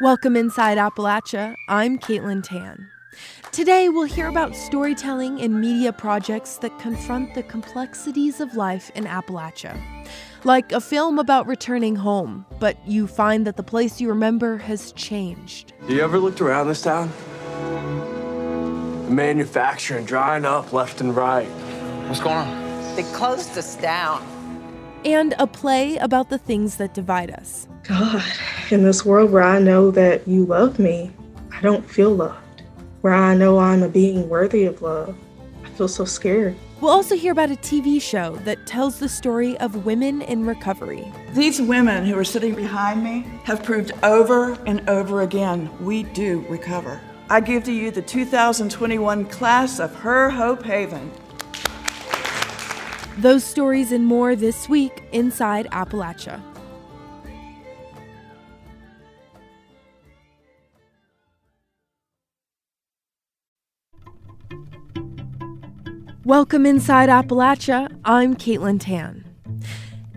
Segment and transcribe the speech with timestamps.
[0.00, 1.56] Welcome inside Appalachia.
[1.66, 2.88] I'm Caitlin Tan.
[3.50, 9.06] Today, we'll hear about storytelling and media projects that confront the complexities of life in
[9.06, 9.76] Appalachia.
[10.44, 14.92] Like a film about returning home, but you find that the place you remember has
[14.92, 15.72] changed.
[15.88, 17.10] You ever looked around this town?
[19.06, 21.48] The manufacturing drying up left and right.
[22.06, 22.94] What's going on?
[22.94, 24.37] They closed us down.
[25.04, 27.68] And a play about the things that divide us.
[27.84, 28.22] God,
[28.70, 31.10] in this world where I know that you love me,
[31.52, 32.62] I don't feel loved.
[33.00, 35.16] Where I know I'm a being worthy of love,
[35.64, 36.56] I feel so scared.
[36.80, 41.12] We'll also hear about a TV show that tells the story of women in recovery.
[41.32, 46.44] These women who are sitting behind me have proved over and over again we do
[46.48, 47.00] recover.
[47.30, 51.10] I give to you the 2021 class of Her Hope Haven.
[53.18, 56.40] Those stories and more this week inside Appalachia.
[66.24, 67.92] Welcome inside Appalachia.
[68.04, 69.24] I'm Caitlin Tan.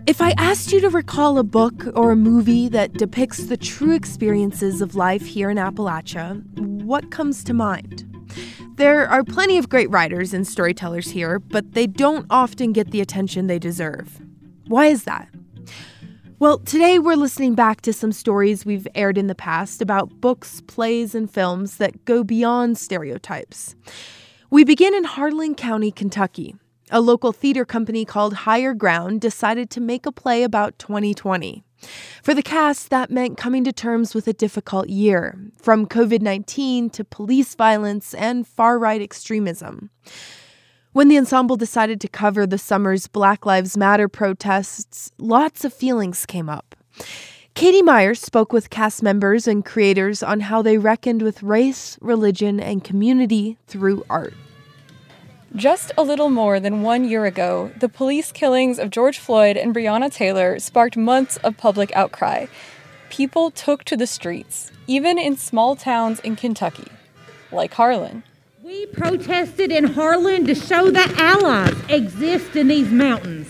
[0.06, 3.96] If I asked you to recall a book or a movie that depicts the true
[3.96, 6.40] experiences of life here in Appalachia,
[6.84, 8.11] what comes to mind?
[8.82, 13.00] There are plenty of great writers and storytellers here, but they don't often get the
[13.00, 14.20] attention they deserve.
[14.66, 15.28] Why is that?
[16.40, 20.62] Well, today we're listening back to some stories we've aired in the past about books,
[20.62, 23.76] plays, and films that go beyond stereotypes.
[24.50, 26.56] We begin in Harlan County, Kentucky.
[26.90, 31.62] A local theater company called Higher Ground decided to make a play about 2020.
[32.22, 36.90] For the cast, that meant coming to terms with a difficult year, from COVID 19
[36.90, 39.90] to police violence and far right extremism.
[40.92, 46.26] When the ensemble decided to cover the summer's Black Lives Matter protests, lots of feelings
[46.26, 46.76] came up.
[47.54, 52.60] Katie Myers spoke with cast members and creators on how they reckoned with race, religion,
[52.60, 54.34] and community through art.
[55.54, 59.74] Just a little more than one year ago, the police killings of George Floyd and
[59.74, 62.46] Breonna Taylor sparked months of public outcry.
[63.10, 66.88] People took to the streets, even in small towns in Kentucky,
[67.50, 68.22] like Harlan.
[68.62, 73.48] We protested in Harlan to show that allies exist in these mountains,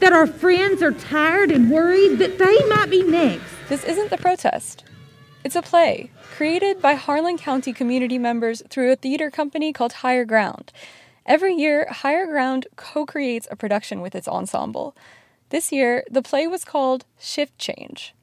[0.00, 3.44] that our friends are tired and worried that they might be next.
[3.68, 4.84] This isn't the protest.
[5.44, 10.24] It's a play created by Harlan County community members through a theater company called Higher
[10.24, 10.72] Ground.
[11.26, 14.94] Every year, Higher Ground co creates a production with its ensemble.
[15.48, 18.14] This year, the play was called Shift Change.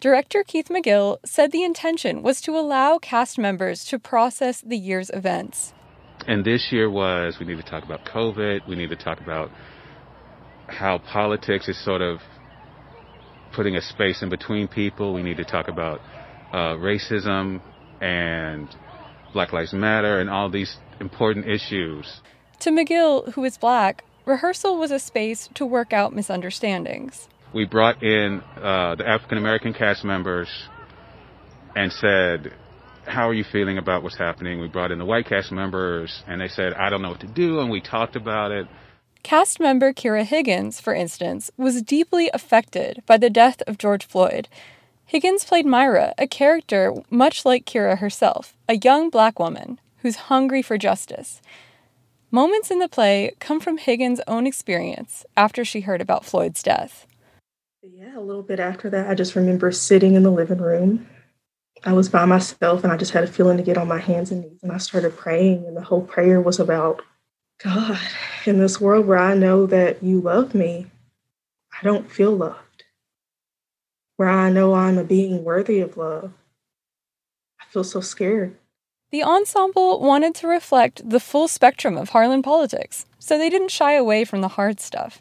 [0.00, 5.10] Director Keith McGill said the intention was to allow cast members to process the year's
[5.10, 5.74] events.
[6.26, 9.50] And this year was we need to talk about COVID, we need to talk about
[10.68, 12.20] how politics is sort of
[13.52, 16.00] putting a space in between people, we need to talk about
[16.52, 17.60] uh, racism
[18.00, 18.68] and
[19.32, 22.22] Black Lives Matter and all these important issues.
[22.60, 27.28] To McGill, who is black, rehearsal was a space to work out misunderstandings.
[27.52, 30.48] We brought in uh, the African American cast members
[31.76, 32.54] and said,
[33.04, 34.60] How are you feeling about what's happening?
[34.60, 37.26] We brought in the white cast members and they said, I don't know what to
[37.26, 37.60] do.
[37.60, 38.66] And we talked about it.
[39.22, 44.48] Cast member Kira Higgins, for instance, was deeply affected by the death of George Floyd.
[45.04, 50.62] Higgins played Myra, a character much like Kira herself, a young black woman who's hungry
[50.62, 51.40] for justice.
[52.30, 57.06] Moments in the play come from Higgins' own experience after she heard about Floyd's death.
[57.82, 61.06] Yeah, a little bit after that, I just remember sitting in the living room.
[61.84, 64.30] I was by myself and I just had a feeling to get on my hands
[64.30, 65.66] and knees and I started praying.
[65.66, 67.02] And the whole prayer was about
[67.62, 67.98] God,
[68.46, 70.86] in this world where I know that you love me,
[71.72, 72.84] I don't feel loved.
[74.16, 76.32] Where I know I'm a being worthy of love,
[77.60, 78.56] I feel so scared.
[79.12, 83.92] The ensemble wanted to reflect the full spectrum of Harlan politics, so they didn't shy
[83.92, 85.20] away from the hard stuff.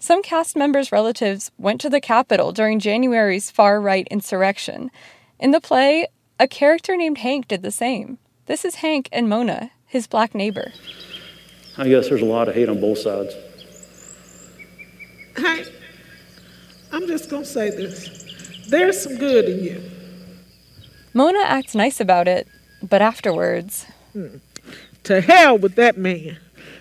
[0.00, 4.90] Some cast members' relatives went to the Capitol during January's far right insurrection.
[5.38, 6.08] In the play,
[6.40, 8.18] a character named Hank did the same.
[8.46, 10.72] This is Hank and Mona, his black neighbor.
[11.78, 13.36] I guess there's a lot of hate on both sides.
[15.36, 15.68] Hank,
[16.90, 19.90] I'm just going to say this there's some good in you.
[21.14, 22.48] Mona acts nice about it,
[22.82, 23.86] but afterwards.
[24.12, 24.36] Hmm.
[25.04, 26.38] To hell with that man.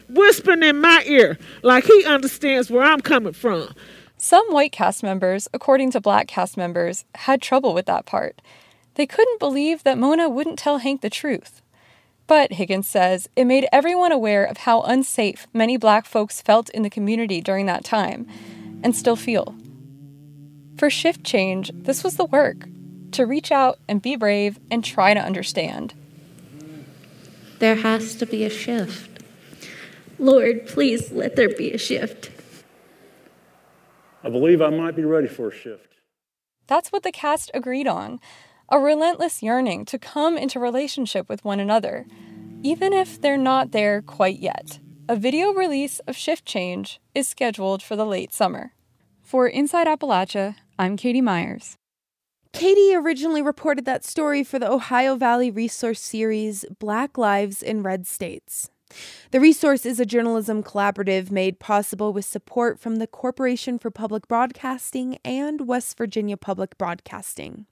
[0.10, 3.74] Whispering in my ear like he understands where I'm coming from.
[4.18, 8.42] Some white cast members, according to black cast members, had trouble with that part.
[8.96, 11.62] They couldn't believe that Mona wouldn't tell Hank the truth.
[12.28, 16.84] But, Higgins says, it made everyone aware of how unsafe many black folks felt in
[16.84, 18.28] the community during that time,
[18.84, 19.56] and still feel.
[20.78, 22.68] For Shift Change, this was the work
[23.14, 25.94] to reach out and be brave and try to understand.
[27.60, 29.24] There has to be a shift.
[30.18, 32.32] Lord, please let there be a shift.
[34.24, 35.88] I believe I might be ready for a shift.
[36.68, 38.20] That's what the cast agreed on
[38.72, 42.06] a relentless yearning to come into relationship with one another,
[42.64, 44.80] even if they're not there quite yet.
[45.10, 48.72] A video release of Shift Change is scheduled for the late summer.
[49.22, 51.76] For Inside Appalachia, I'm Katie Myers.
[52.54, 58.06] Katie originally reported that story for the Ohio Valley Resource series Black Lives in Red
[58.06, 58.70] States.
[59.32, 64.28] The resource is a journalism collaborative made possible with support from the Corporation for Public
[64.28, 67.68] Broadcasting and West Virginia Public Broadcasting.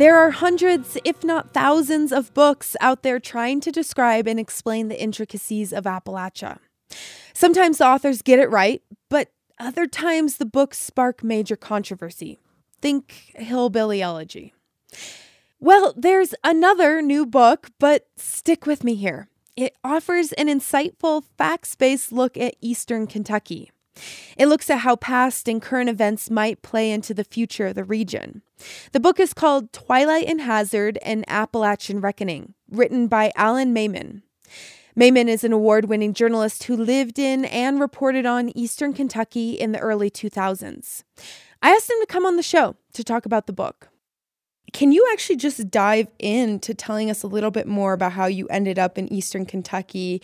[0.00, 4.88] There are hundreds, if not thousands, of books out there trying to describe and explain
[4.88, 6.58] the intricacies of Appalachia.
[7.34, 8.80] Sometimes the authors get it right,
[9.10, 12.40] but other times the books spark major controversy.
[12.80, 14.54] Think Hillbilly Elegy.
[15.58, 19.28] Well, there's another new book, but stick with me here.
[19.54, 23.70] It offers an insightful, facts based look at Eastern Kentucky.
[24.36, 27.84] It looks at how past and current events might play into the future of the
[27.84, 28.42] region.
[28.92, 34.22] The book is called Twilight in Hazard An Appalachian Reckoning, written by Alan Maimon.
[34.96, 39.72] Maimon is an award winning journalist who lived in and reported on Eastern Kentucky in
[39.72, 41.04] the early 2000s.
[41.62, 43.88] I asked him to come on the show to talk about the book.
[44.72, 48.46] Can you actually just dive into telling us a little bit more about how you
[48.48, 50.22] ended up in Eastern Kentucky?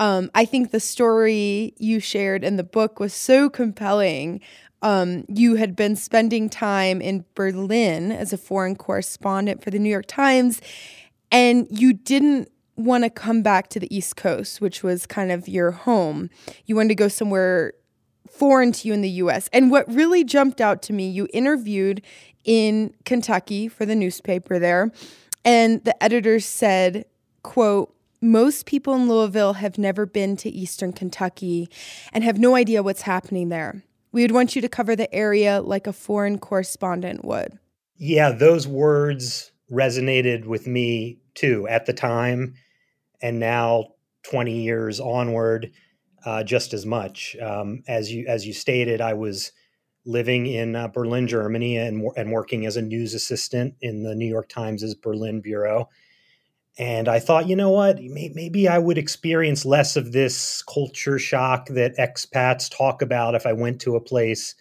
[0.00, 4.40] Um, I think the story you shared in the book was so compelling.
[4.80, 9.90] Um, you had been spending time in Berlin as a foreign correspondent for the New
[9.90, 10.62] York Times,
[11.30, 15.46] and you didn't want to come back to the East Coast, which was kind of
[15.46, 16.30] your home.
[16.64, 17.74] You wanted to go somewhere
[18.26, 19.50] foreign to you in the US.
[19.52, 22.00] And what really jumped out to me, you interviewed
[22.44, 24.92] in Kentucky for the newspaper there,
[25.44, 27.04] and the editor said,
[27.42, 31.68] quote, most people in Louisville have never been to Eastern Kentucky
[32.12, 33.82] and have no idea what's happening there.
[34.12, 37.58] We would want you to cover the area like a foreign correspondent would.
[37.96, 42.54] Yeah, those words resonated with me too at the time
[43.22, 43.94] and now
[44.24, 45.70] 20 years onward
[46.24, 47.36] uh, just as much.
[47.40, 49.52] Um, as you as you stated, I was
[50.04, 54.26] living in uh, Berlin, Germany, and and working as a news assistant in the New
[54.26, 55.88] York Times' Berlin bureau.
[56.78, 61.66] And I thought, you know what, maybe I would experience less of this culture shock
[61.68, 64.54] that expats talk about if I went to a place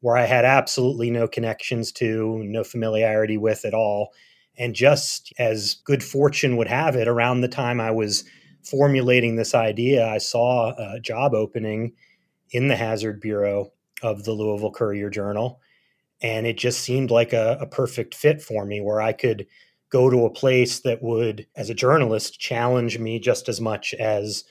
[0.00, 4.12] where I had absolutely no connections to, no familiarity with at all.
[4.58, 8.24] And just as good fortune would have it, around the time I was
[8.64, 11.92] formulating this idea, I saw a job opening
[12.50, 13.72] in the Hazard Bureau
[14.02, 15.60] of the Louisville Courier Journal.
[16.20, 19.46] And it just seemed like a, a, perfect fit for me where I could
[19.92, 24.44] go to a place that would, as a journalist, challenge me just as much as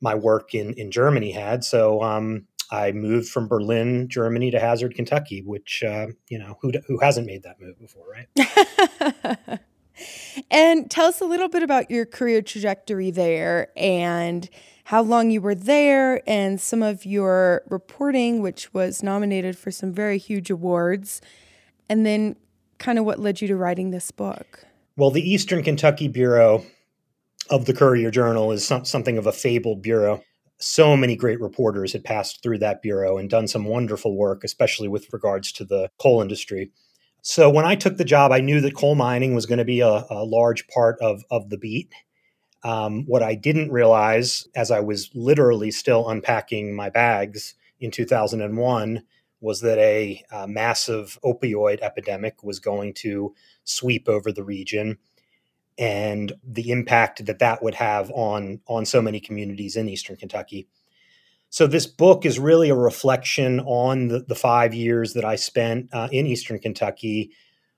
[0.00, 1.64] my work in, in Germany had.
[1.64, 6.72] So um, I moved from Berlin, Germany to Hazard, Kentucky, which, uh, you know, who,
[6.86, 9.60] who hasn't made that move before, right?
[10.50, 14.50] and tell us a little bit about your career trajectory there and
[14.84, 19.94] how long you were there and some of your reporting, which was nominated for some
[19.94, 21.22] very huge awards,
[21.88, 22.36] and then
[22.78, 24.66] kind of what led you to writing this book.
[24.96, 26.64] Well, the Eastern Kentucky Bureau
[27.50, 30.22] of the Courier Journal is some, something of a fabled bureau.
[30.58, 34.86] So many great reporters had passed through that bureau and done some wonderful work, especially
[34.86, 36.70] with regards to the coal industry.
[37.22, 39.80] So when I took the job, I knew that coal mining was going to be
[39.80, 41.92] a, a large part of, of the beat.
[42.62, 49.02] Um, what I didn't realize as I was literally still unpacking my bags in 2001
[49.44, 53.34] was that a, a massive opioid epidemic was going to
[53.64, 54.98] sweep over the region
[55.76, 60.66] and the impact that that would have on on so many communities in eastern kentucky
[61.54, 65.88] so this book is really a reflection on the, the five years that I spent
[65.92, 67.30] uh, in Eastern Kentucky,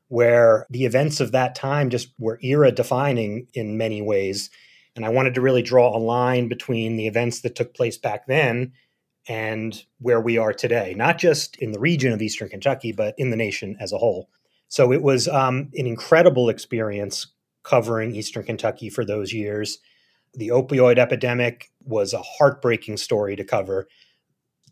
[0.08, 4.48] where the events of that time just were era defining in many ways.
[4.94, 8.26] And I wanted to really draw a line between the events that took place back
[8.26, 8.72] then
[9.28, 13.30] and where we are today, not just in the region of Eastern Kentucky, but in
[13.30, 14.28] the nation as a whole.
[14.68, 17.26] So it was um, an incredible experience
[17.62, 19.78] covering Eastern Kentucky for those years.
[20.34, 23.88] The opioid epidemic was a heartbreaking story to cover.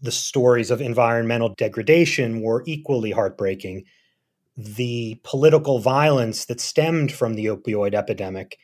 [0.02, 3.84] The stories of environmental degradation were equally heartbreaking.
[4.56, 8.58] The political violence that stemmed from the opioid epidemic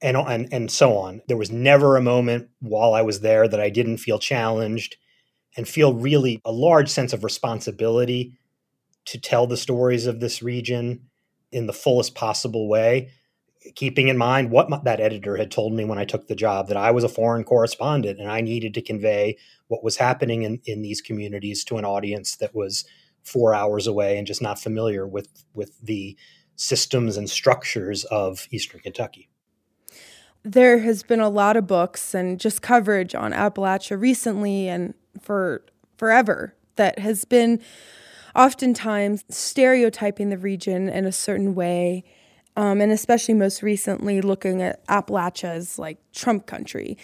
[0.00, 1.22] and and and so on.
[1.26, 4.96] There was never a moment while I was there that I didn't feel challenged
[5.56, 8.38] and feel really a large sense of responsibility
[9.06, 11.08] to tell the stories of this region
[11.50, 13.10] in the fullest possible way,
[13.74, 16.68] keeping in mind what my, that editor had told me when I took the job
[16.68, 19.38] that I was a foreign correspondent and I needed to convey
[19.68, 22.84] what was happening in, in these communities to an audience that was
[23.22, 26.16] four hours away and just not familiar with with the
[26.56, 29.28] systems and structures of Eastern Kentucky.
[30.42, 35.62] There has been a lot of books and just coverage on Appalachia recently and for
[35.96, 37.60] forever that has been
[38.34, 42.04] oftentimes stereotyping the region in a certain way.
[42.56, 46.98] Um, and especially most recently, looking at Appalachia as like Trump country.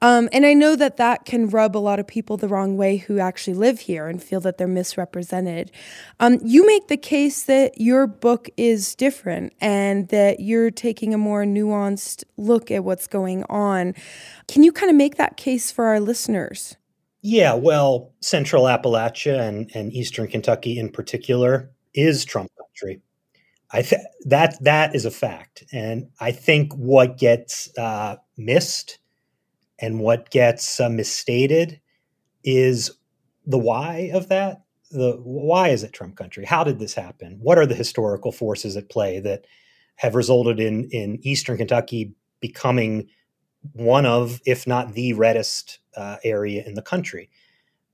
[0.00, 2.98] Um, and I know that that can rub a lot of people the wrong way
[2.98, 5.72] who actually live here and feel that they're misrepresented.
[6.20, 11.18] Um, you make the case that your book is different and that you're taking a
[11.18, 13.94] more nuanced look at what's going on.
[14.46, 16.76] Can you kind of make that case for our listeners?
[17.22, 23.00] Yeah, well, Central Appalachia and, and Eastern Kentucky in particular is Trump country.
[23.70, 28.98] I th- that that is a fact, and I think what gets uh, missed
[29.78, 31.80] and what gets uh, misstated
[32.44, 32.90] is
[33.46, 34.62] the why of that.
[34.90, 36.46] The why is it Trump country?
[36.46, 37.38] How did this happen?
[37.42, 39.44] What are the historical forces at play that
[39.96, 43.08] have resulted in in Eastern Kentucky becoming
[43.72, 47.30] one of, if not the reddest uh, area in the country?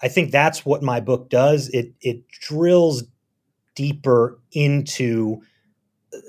[0.02, 1.68] I think that's what my book does.
[1.71, 3.04] It it drills
[3.75, 5.40] deeper into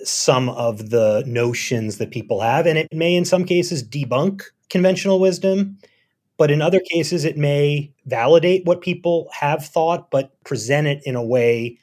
[0.04, 5.20] some of the notions that people have, and it may, in some cases, debunk conventional
[5.20, 5.78] wisdom,
[6.38, 11.16] but in other cases, it may validate what people have thought, but present it in
[11.16, 11.78] a way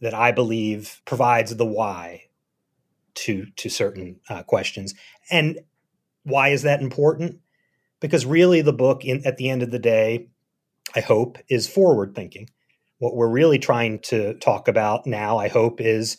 [0.00, 2.24] that I believe provides the why
[3.14, 4.94] to to certain uh, questions.
[5.30, 5.60] And
[6.24, 7.40] why is that important?
[8.00, 10.28] Because really, the book, in, at the end of the day,
[10.94, 12.48] I hope, is forward thinking.
[12.98, 16.18] What we're really trying to talk about now, I hope, is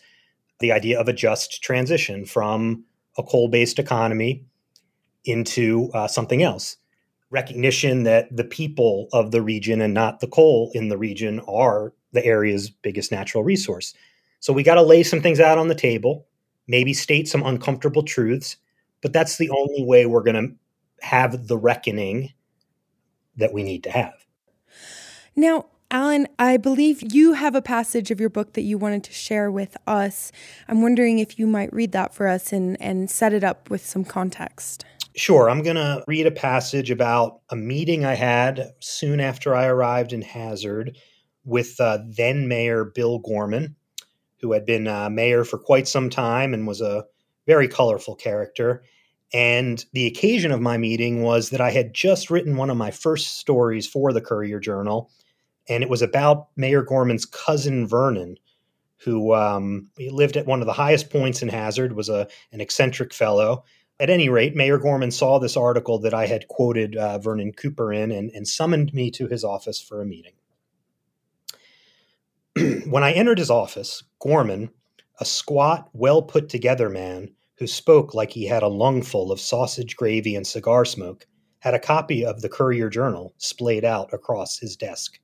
[0.60, 2.86] the idea of a just transition from
[3.18, 4.46] a coal based economy
[5.26, 6.78] into uh, something else.
[7.30, 11.94] Recognition that the people of the region and not the coal in the region are
[12.12, 13.94] the area's biggest natural resource.
[14.40, 16.28] So we got to lay some things out on the table,
[16.68, 18.58] maybe state some uncomfortable truths,
[19.04, 22.34] but that's the only way we're going to have the reckoning
[23.36, 24.26] that we need to have.
[25.36, 29.14] Now, Alan, I believe you have a passage of your book that you wanted to
[29.14, 30.32] share with us.
[30.68, 33.86] I'm wondering if you might read that for us and, and set it up with
[33.86, 34.86] some context.
[35.16, 35.50] Sure.
[35.50, 40.14] I'm going to read a passage about a meeting I had soon after I arrived
[40.14, 40.98] in Hazard
[41.46, 43.76] with uh, then Mayor Bill Gorman,
[44.42, 47.06] who had been uh, mayor for quite some time and was a
[47.46, 48.84] very colorful character.
[49.34, 52.92] And the occasion of my meeting was that I had just written one of my
[52.92, 55.10] first stories for the Courier Journal,
[55.68, 58.38] and it was about Mayor Gorman's cousin Vernon,
[58.98, 63.14] who um, lived at one of the highest points in Hazard, was a an eccentric
[63.14, 63.64] fellow,
[64.00, 67.94] at any rate, Mayor Gorman saw this article that I had quoted uh, Vernon Cooper
[67.94, 70.34] in and, and summoned me to his office for a meeting.
[72.90, 74.72] when I entered his office, Gorman,
[75.20, 79.96] a squat, well put together man who spoke like he had a lungful of sausage
[79.96, 81.26] gravy and cigar smoke,
[81.60, 85.20] had a copy of the Courier Journal splayed out across his desk.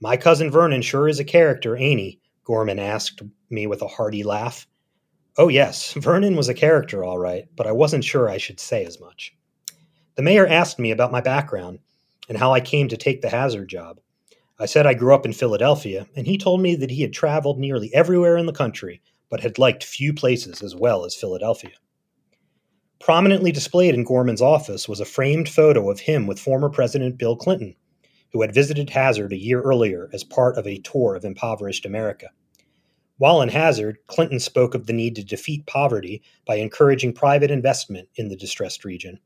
[0.00, 2.20] My cousin Vernon sure is a character, ain't he?
[2.44, 4.66] Gorman asked me with a hearty laugh.
[5.38, 8.84] Oh, yes, Vernon was a character, all right, but I wasn't sure I should say
[8.84, 9.34] as much.
[10.16, 11.78] The mayor asked me about my background
[12.28, 14.00] and how I came to take the hazard job.
[14.58, 17.58] I said I grew up in Philadelphia, and he told me that he had traveled
[17.58, 21.72] nearly everywhere in the country, but had liked few places as well as Philadelphia.
[22.98, 27.36] Prominently displayed in Gorman's office was a framed photo of him with former President Bill
[27.36, 27.76] Clinton,
[28.32, 32.30] who had visited Hazard a year earlier as part of a tour of impoverished America.
[33.18, 38.08] While in Hazard, Clinton spoke of the need to defeat poverty by encouraging private investment
[38.16, 39.20] in the distressed region.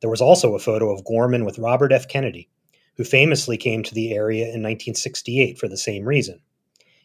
[0.00, 2.08] There was also a photo of Gorman with Robert F.
[2.08, 2.48] Kennedy,
[2.96, 6.40] who famously came to the area in 1968 for the same reason.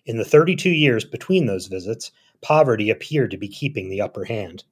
[0.05, 4.63] In the 32 years between those visits, poverty appeared to be keeping the upper hand.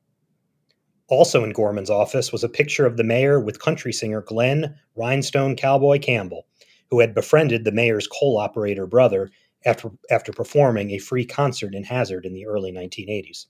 [1.09, 5.55] Also in Gorman's office was a picture of the mayor with country singer Glenn Rhinestone
[5.55, 6.45] Cowboy Campbell,
[6.89, 9.29] who had befriended the mayor's coal operator brother
[9.65, 13.45] after, after performing a free concert in Hazard in the early 1980s.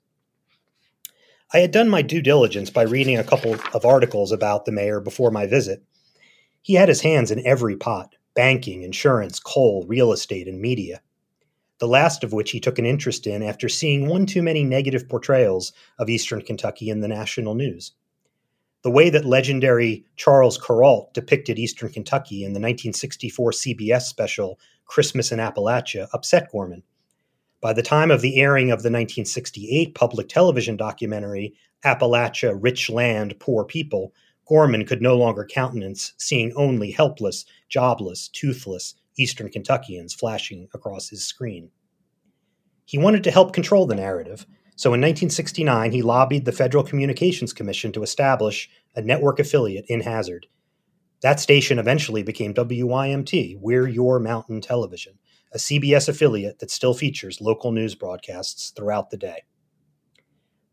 [1.54, 5.00] I had done my due diligence by reading a couple of articles about the mayor
[5.00, 5.82] before my visit.
[6.68, 11.00] He had his hands in every pot banking, insurance, coal, real estate, and media.
[11.80, 15.08] the last of which he took an interest in after seeing one too many negative
[15.08, 17.94] portrayals of Eastern Kentucky in the national news.
[18.82, 25.32] The way that legendary Charles Kuralt depicted Eastern Kentucky in the 1964 CBS special Christmas
[25.32, 26.84] in Appalachia upset Gorman.
[27.62, 31.54] By the time of the airing of the 1968 public television documentary
[31.86, 34.14] Appalachia Rich Land, Poor People,
[34.48, 41.26] Gorman could no longer countenance seeing only helpless, jobless, toothless Eastern Kentuckians flashing across his
[41.26, 41.72] screen.
[42.86, 47.52] He wanted to help control the narrative, so in 1969 he lobbied the Federal Communications
[47.52, 50.48] Commission to establish a network affiliate in Hazard.
[51.22, 55.18] That station eventually became WYMT, We're Your Mountain Television,
[55.52, 59.44] a CBS affiliate that still features local news broadcasts throughout the day.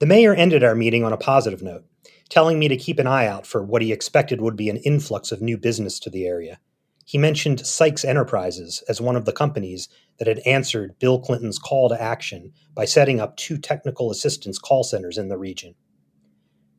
[0.00, 1.84] The mayor ended our meeting on a positive note,
[2.28, 5.30] telling me to keep an eye out for what he expected would be an influx
[5.32, 6.58] of new business to the area.
[7.04, 9.88] He mentioned Sykes Enterprises as one of the companies
[10.18, 14.84] that had answered Bill Clinton's call to action by setting up two technical assistance call
[14.84, 15.74] centers in the region.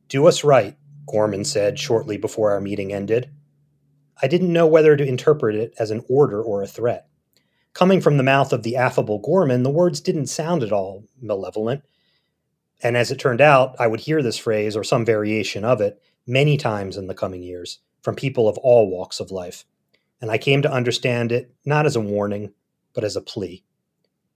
[0.08, 0.76] Do us right,
[1.06, 3.30] Gorman said shortly before our meeting ended.
[4.20, 7.06] I didn't know whether to interpret it as an order or a threat.
[7.72, 11.82] Coming from the mouth of the affable Gorman, the words didn't sound at all malevolent.
[12.82, 16.02] And as it turned out, I would hear this phrase or some variation of it
[16.26, 19.64] many times in the coming years from people of all walks of life
[20.20, 22.52] and I came to understand it not as a warning,
[22.94, 23.64] but as a plea.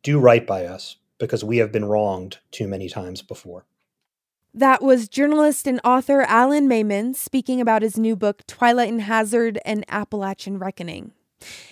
[0.03, 3.67] Do right by us, because we have been wronged too many times before.
[4.53, 9.59] That was journalist and author Alan Maimon speaking about his new book, Twilight in Hazard
[9.65, 11.13] and Appalachian Reckoning.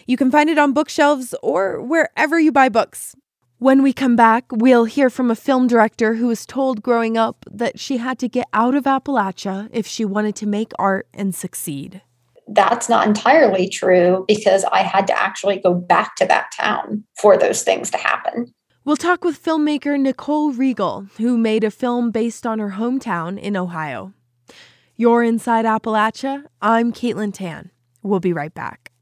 [0.06, 3.16] You can find it on bookshelves or wherever you buy books.
[3.58, 7.44] When we come back, we'll hear from a film director who was told growing up
[7.50, 11.34] that she had to get out of Appalachia if she wanted to make art and
[11.34, 12.02] succeed
[12.48, 17.36] that's not entirely true because I had to actually go back to that town for
[17.36, 18.52] those things to happen.
[18.84, 23.56] We'll talk with filmmaker Nicole Riegel, who made a film based on her hometown in
[23.56, 24.14] Ohio.
[24.96, 26.44] You're Inside Appalachia.
[26.62, 27.70] I'm Caitlin Tan.
[28.02, 28.92] We'll be right back.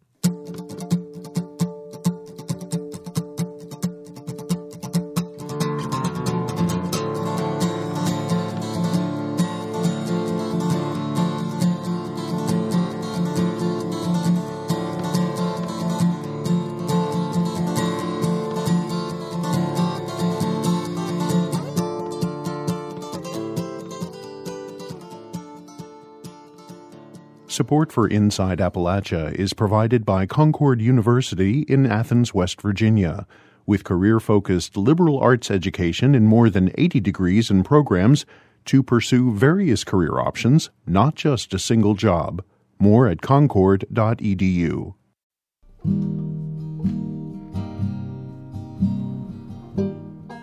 [27.57, 33.27] Support for Inside Appalachia is provided by Concord University in Athens, West Virginia.
[33.65, 38.27] With career focused liberal arts education in more than 80 degrees and programs
[38.67, 42.45] to pursue various career options, not just a single job.
[42.79, 44.93] More at concord.edu.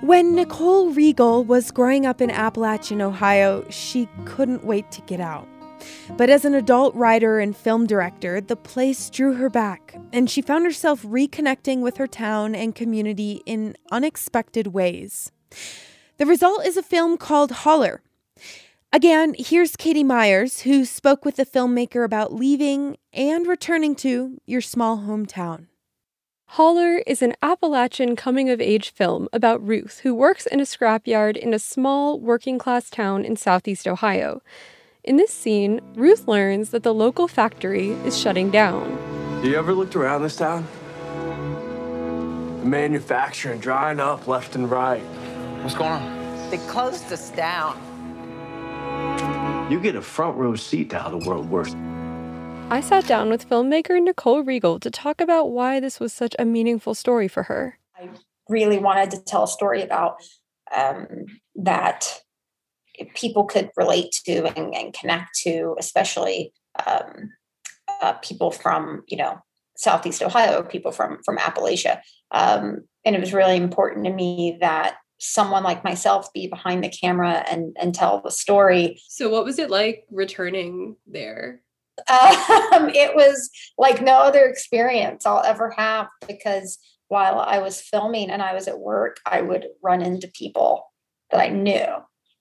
[0.01, 5.47] When Nicole Riegel was growing up in Appalachian, Ohio, she couldn't wait to get out.
[6.17, 10.41] But as an adult writer and film director, the place drew her back, and she
[10.41, 15.31] found herself reconnecting with her town and community in unexpected ways.
[16.17, 18.01] The result is a film called Holler.
[18.91, 24.61] Again, here's Katie Myers, who spoke with the filmmaker about leaving and returning to your
[24.61, 25.65] small hometown.
[26.49, 31.35] Holler is an Appalachian coming of age film about Ruth, who works in a scrapyard
[31.35, 34.43] in a small working class town in southeast Ohio.
[35.03, 38.89] In this scene, Ruth learns that the local factory is shutting down.
[39.35, 40.65] Have You ever looked around this town?
[42.61, 45.03] The manufacturing drying up left and right.
[45.61, 46.49] What's going on?
[46.49, 47.77] They closed us down.
[49.69, 51.75] You get a front row seat to how the world works.
[52.69, 56.45] I sat down with filmmaker Nicole Riegel to talk about why this was such a
[56.45, 57.77] meaningful story for her.
[57.97, 58.07] I
[58.47, 60.15] really wanted to tell a story about
[60.73, 61.07] um,
[61.55, 62.21] that
[63.15, 66.53] people could relate to and, and connect to, especially
[66.85, 67.31] um,
[68.01, 69.39] uh, people from you know
[69.75, 71.99] Southeast Ohio, people from from Appalachia,
[72.31, 76.89] um, and it was really important to me that someone like myself be behind the
[76.89, 79.01] camera and and tell the story.
[79.07, 81.61] So, what was it like returning there?
[82.09, 88.31] Um, it was like no other experience I'll ever have because while I was filming
[88.31, 90.85] and I was at work, I would run into people
[91.29, 91.85] that I knew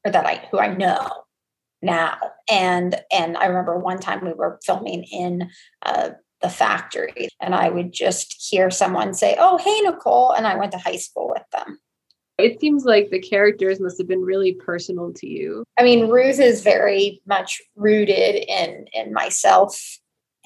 [0.05, 1.09] or that I who I know
[1.83, 2.19] now.
[2.51, 5.51] And and I remember one time we were filming in
[5.85, 6.11] uh,
[6.41, 10.73] the factory, and I would just hear someone say, "Oh, hey, Nicole," and I went
[10.73, 11.79] to high school with them.
[12.39, 15.65] It seems like the characters must have been really personal to you.
[15.79, 19.99] I mean, Ruth is very much rooted in in myself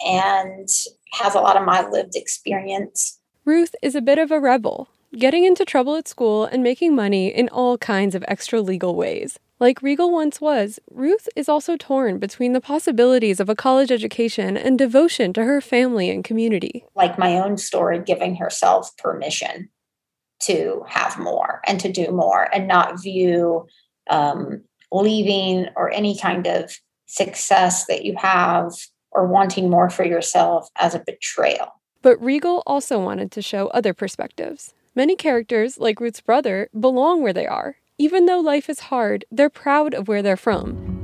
[0.05, 0.69] and
[1.13, 3.19] has a lot of my lived experience.
[3.45, 7.29] Ruth is a bit of a rebel, getting into trouble at school and making money
[7.29, 9.39] in all kinds of extra legal ways.
[9.59, 14.55] Like Riegel once was, Ruth is also torn between the possibilities of a college education
[14.57, 16.85] and devotion to her family and community.
[16.95, 19.71] Like my own story, giving herself permission
[20.43, 23.67] to have more and to do more and not view
[24.11, 28.73] um, leaving or any kind of success that you have
[29.11, 31.81] or wanting more for yourself as a betrayal.
[32.03, 34.75] But Riegel also wanted to show other perspectives.
[34.95, 37.77] Many characters, like Ruth's brother, belong where they are.
[37.99, 41.01] Even though life is hard, they're proud of where they're from.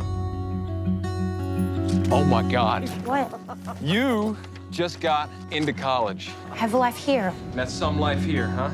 [2.10, 2.86] Oh my God.
[3.06, 3.32] What?
[3.80, 4.36] You
[4.70, 6.30] just got into college.
[6.50, 7.32] I have a life here.
[7.54, 8.68] That's some life here, huh?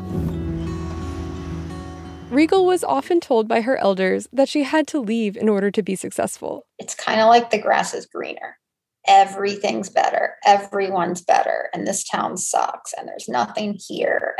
[2.28, 5.82] Riegel was often told by her elders that she had to leave in order to
[5.82, 6.66] be successful.
[6.80, 8.58] It's kind of like the grass is greener.
[9.06, 10.34] Everything's better.
[10.44, 11.70] Everyone's better.
[11.72, 12.92] And this town sucks.
[12.98, 14.36] And there's nothing here.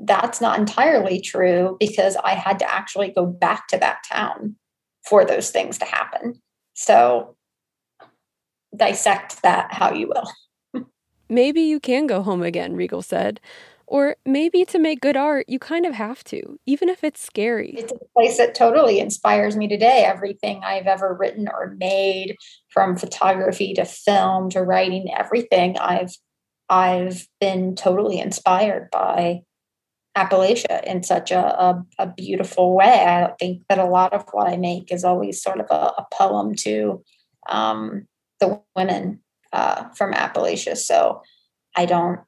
[0.00, 4.56] That's not entirely true because I had to actually go back to that town
[5.04, 6.40] for those things to happen.
[6.74, 7.36] So
[8.76, 10.84] dissect that how you will.
[11.28, 13.40] Maybe you can go home again, Riegel said.
[13.86, 17.74] Or maybe to make good art, you kind of have to, even if it's scary.
[17.76, 20.04] It's a place that totally inspires me today.
[20.04, 22.36] Everything I've ever written or made,
[22.68, 26.12] from photography to film to writing, everything I've
[26.68, 29.40] I've been totally inspired by
[30.18, 33.04] Appalachia in such a, a, a beautiful way.
[33.04, 36.06] I think that a lot of what I make is always sort of a, a
[36.12, 37.02] poem to
[37.48, 38.06] um,
[38.40, 39.20] the women
[39.52, 40.76] uh, from Appalachia.
[40.76, 41.22] So
[41.76, 42.20] I don't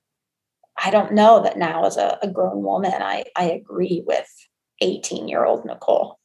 [0.83, 4.29] I don't know that now as a, a grown woman, I, I agree with
[4.81, 6.19] 18 year old Nicole.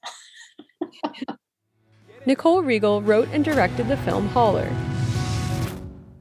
[2.25, 4.71] Nicole Riegel wrote and directed the film Holler.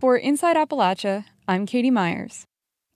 [0.00, 2.44] For Inside Appalachia, I'm Katie Myers.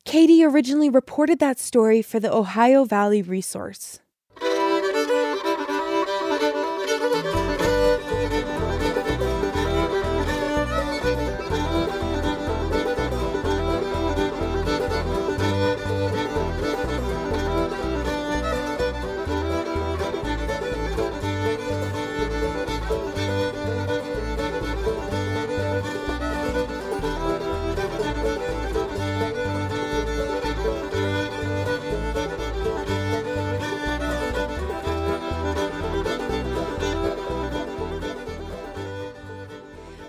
[0.04, 4.00] Katie originally reported that story for the Ohio Valley Resource.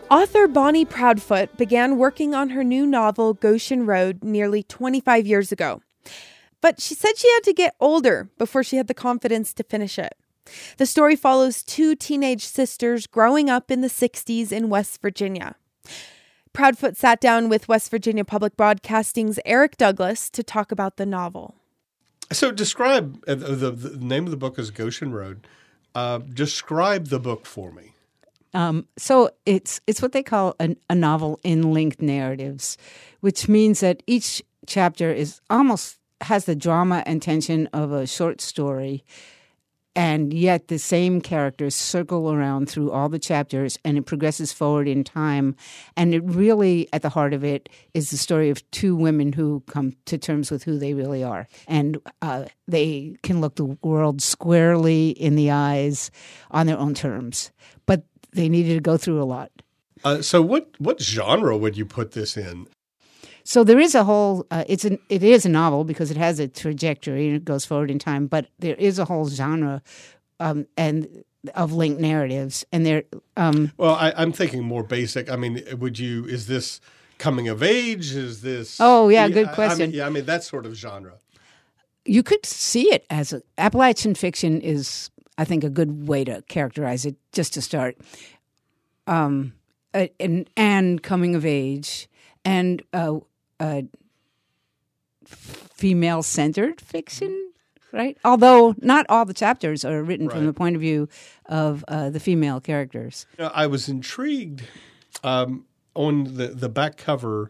[0.09, 5.83] Author Bonnie Proudfoot began working on her new novel, Goshen Road, nearly 25 years ago.
[6.61, 9.99] But she said she had to get older before she had the confidence to finish
[9.99, 10.15] it.
[10.77, 15.55] The story follows two teenage sisters growing up in the 60s in West Virginia.
[16.53, 21.53] Proudfoot sat down with West Virginia Public Broadcasting's Eric Douglas to talk about the novel.
[22.31, 25.45] So, describe uh, the, the name of the book is Goshen Road.
[25.93, 27.93] Uh, describe the book for me.
[28.53, 32.77] Um, so it's it's what they call a, a novel in linked narratives,
[33.19, 38.41] which means that each chapter is almost has the drama and tension of a short
[38.41, 39.05] story,
[39.95, 44.87] and yet the same characters circle around through all the chapters, and it progresses forward
[44.87, 45.55] in time.
[45.95, 49.63] And it really, at the heart of it, is the story of two women who
[49.67, 54.21] come to terms with who they really are, and uh, they can look the world
[54.21, 56.11] squarely in the eyes
[56.51, 57.51] on their own terms.
[58.39, 59.51] They needed to go through a lot.
[60.01, 62.67] Uh, so, what what genre would you put this in?
[63.43, 64.47] So there is a whole.
[64.49, 67.65] Uh, it's an it is a novel because it has a trajectory and it goes
[67.65, 68.27] forward in time.
[68.27, 69.81] But there is a whole genre,
[70.39, 73.03] um, and of linked narratives, and there.
[73.35, 75.29] Um, well, I, I'm thinking more basic.
[75.29, 76.23] I mean, would you?
[76.23, 76.79] Is this
[77.17, 78.15] coming of age?
[78.15, 78.77] Is this?
[78.79, 79.81] Oh yeah, good question.
[79.81, 81.15] I mean, yeah, I mean that sort of genre.
[82.05, 86.41] You could see it as a, Appalachian fiction is I think a good way to
[86.49, 87.97] characterize it, just to start.
[89.07, 89.53] Um,
[89.93, 92.09] and, and coming of age,
[92.43, 93.19] and uh,
[93.57, 93.83] uh,
[95.25, 97.53] female centered fiction,
[97.93, 98.17] right?
[98.25, 100.35] Although not all the chapters are written right.
[100.35, 101.07] from the point of view
[101.45, 103.25] of uh, the female characters.
[103.39, 104.63] I was intrigued
[105.23, 107.49] um, on the, the back cover,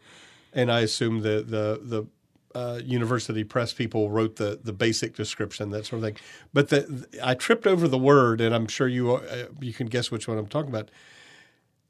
[0.53, 2.05] and I assume the, the, the
[2.55, 6.17] uh, university press people wrote the the basic description, that sort of thing.
[6.53, 10.11] But the, I tripped over the word, and I'm sure you uh, you can guess
[10.11, 10.89] which one I'm talking about.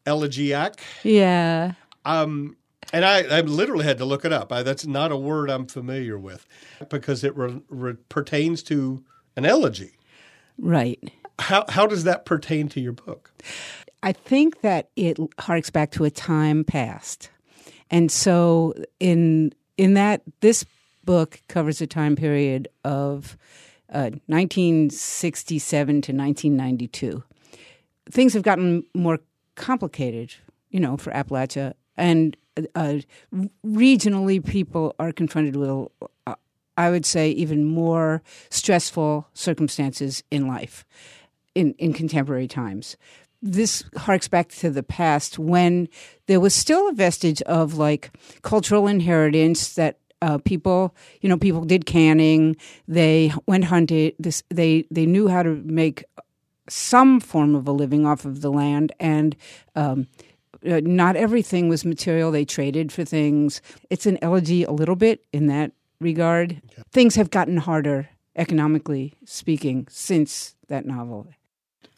[0.06, 0.80] Elegiac.
[1.04, 1.74] Yeah.
[2.06, 2.56] Um,
[2.92, 4.52] and I, I literally had to look it up.
[4.52, 6.48] I, that's not a word I'm familiar with
[6.90, 9.04] because it re, re, pertains to
[9.36, 9.92] an elegy.
[10.58, 11.00] Right.
[11.38, 13.32] How how does that pertain to your book?
[14.04, 17.30] I think that it harks back to a time past.
[17.92, 20.66] And so in in that this
[21.06, 23.38] book covers a time period of
[23.90, 27.24] uh, 1967 to 1992.
[28.12, 29.20] Things have gotten more
[29.56, 30.36] complicated,
[30.70, 32.36] you know, for Appalachia, and
[32.76, 33.00] uh,
[33.66, 35.88] regionally, people are confronted with,
[36.28, 36.36] uh,
[36.78, 40.84] I would say, even more stressful circumstances in life
[41.56, 42.98] in, in contemporary times.
[43.42, 45.88] This harks back to the past when
[46.28, 51.64] there was still a vestige of like cultural inheritance that uh, people, you know, people
[51.64, 52.58] did canning.
[52.88, 54.16] They went hunted.
[54.20, 56.04] This, they they knew how to make
[56.68, 59.36] some form of a living off of the land, and
[59.76, 60.08] um,
[60.70, 62.32] uh, not everything was material.
[62.32, 63.62] They traded for things.
[63.90, 66.62] It's an elegy a little bit in that regard.
[66.74, 66.84] Okay.
[66.92, 71.28] Things have gotten harder economically speaking since that novel.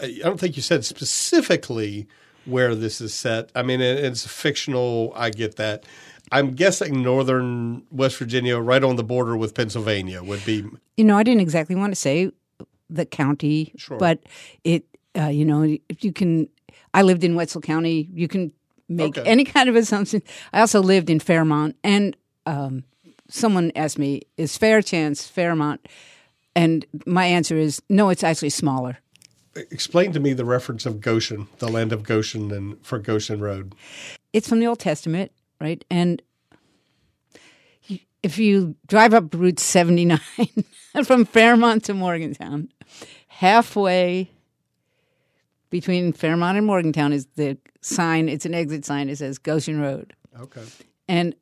[0.01, 2.07] I don't think you said specifically
[2.45, 3.51] where this is set.
[3.55, 5.13] I mean, it's fictional.
[5.15, 5.85] I get that.
[6.31, 10.65] I'm guessing northern West Virginia, right on the border with Pennsylvania, would be.
[10.97, 12.31] You know, I didn't exactly want to say
[12.89, 13.97] the county, sure.
[13.97, 14.19] but
[14.63, 14.85] it,
[15.17, 16.47] uh, you know, if you can.
[16.93, 18.09] I lived in Wetzel County.
[18.13, 18.51] You can
[18.89, 19.29] make okay.
[19.29, 20.21] any kind of assumption.
[20.53, 22.83] I also lived in Fairmont, and um,
[23.29, 25.87] someone asked me, "Is Fairchance Fairmont?"
[26.55, 28.09] And my answer is no.
[28.09, 28.99] It's actually smaller.
[29.55, 33.75] Explain to me the reference of Goshen, the land of Goshen, and for Goshen Road.
[34.31, 35.83] It's from the Old Testament, right?
[35.89, 36.21] And
[38.23, 40.19] if you drive up Route 79
[41.03, 42.69] from Fairmont to Morgantown,
[43.27, 44.29] halfway
[45.69, 48.29] between Fairmont and Morgantown is the sign.
[48.29, 49.09] It's an exit sign.
[49.09, 50.13] It says Goshen Road.
[50.39, 50.63] Okay.
[51.07, 51.35] And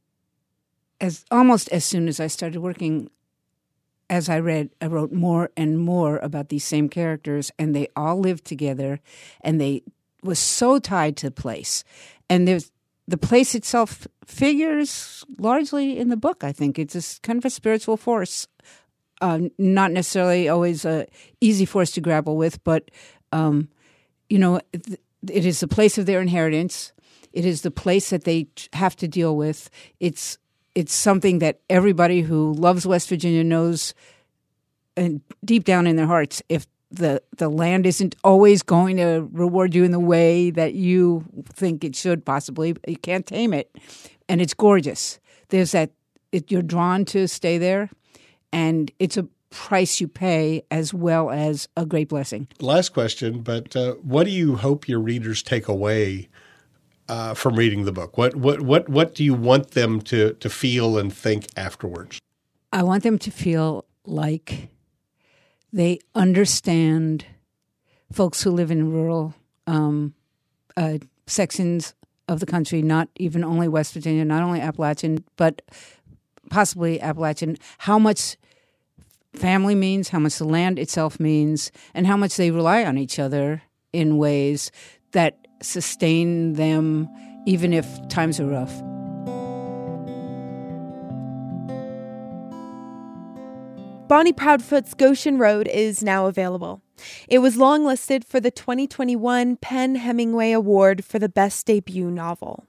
[1.01, 3.09] as almost as soon as I started working,
[4.09, 8.19] as I read, I wrote more and more about these same characters, and they all
[8.19, 8.99] lived together,
[9.41, 9.83] and they
[10.23, 11.83] was so tied to the place.
[12.29, 12.71] And there's
[13.07, 16.43] the place itself figures largely in the book.
[16.43, 18.47] I think it's a kind of a spiritual force,
[19.21, 21.07] uh, not necessarily always a
[21.41, 22.91] easy force to grapple with, but
[23.31, 23.69] um,
[24.29, 26.93] you know, it is the place of their inheritance.
[27.33, 29.69] It is the place that they have to deal with.
[29.99, 30.37] It's
[30.79, 33.93] it's something that everybody who loves West Virginia knows,
[34.95, 39.75] and deep down in their hearts, if the the land isn't always going to reward
[39.75, 43.69] you in the way that you think it should possibly you can't tame it.
[44.29, 45.19] And it's gorgeous.
[45.49, 45.91] There's that
[46.31, 47.89] it, you're drawn to stay there
[48.53, 52.47] and it's a price you pay as well as a great blessing.
[52.61, 56.29] Last question but uh, what do you hope your readers take away
[57.09, 58.17] uh, from reading the book?
[58.17, 62.19] What what what what do you want them to to feel and think afterwards?
[62.71, 64.69] I want them to feel like
[65.73, 67.25] they understand
[68.11, 69.33] folks who live in rural
[69.67, 70.13] um,
[70.77, 71.93] uh, sections
[72.27, 75.61] of the country, not even only West Virginia, not only Appalachian, but
[76.49, 78.37] possibly Appalachian, how much
[79.33, 83.19] family means, how much the land itself means, and how much they rely on each
[83.19, 84.71] other in ways
[85.11, 87.09] that sustain them
[87.45, 88.81] even if times are rough.
[94.07, 96.81] Bonnie Proudfoot's Goshen Road is now available.
[97.27, 102.65] It was longlisted for the 2021 PEN Hemingway Award for the Best Debut Novel.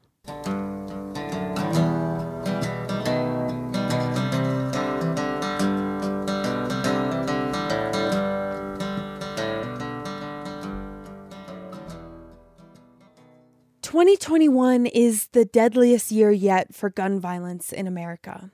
[13.90, 18.52] Twenty twenty one is the deadliest year yet for gun violence in America.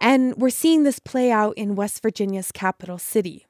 [0.00, 3.46] And we're seeing this play out in West Virginia's capital city.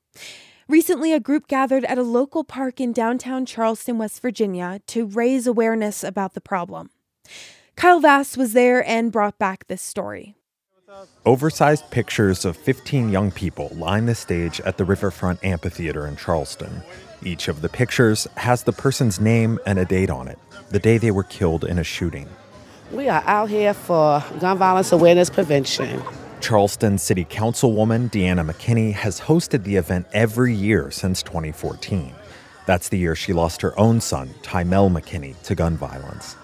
[0.68, 5.46] Recently, a group gathered at a local park in downtown Charleston, West Virginia, to raise
[5.46, 6.90] awareness about the problem.
[7.76, 10.36] Kyle Vass was there and brought back this story.
[11.24, 16.82] Oversized pictures of 15 young people line the stage at the Riverfront Amphitheater in Charleston.
[17.24, 20.38] Each of the pictures has the person's name and a date on it,
[20.70, 22.28] the day they were killed in a shooting.
[22.90, 26.02] We are out here for gun violence awareness prevention.
[26.40, 32.12] Charleston City Councilwoman Deanna McKinney has hosted the event every year since 2014.
[32.66, 36.34] That's the year she lost her own son, Tymel McKinney, to gun violence.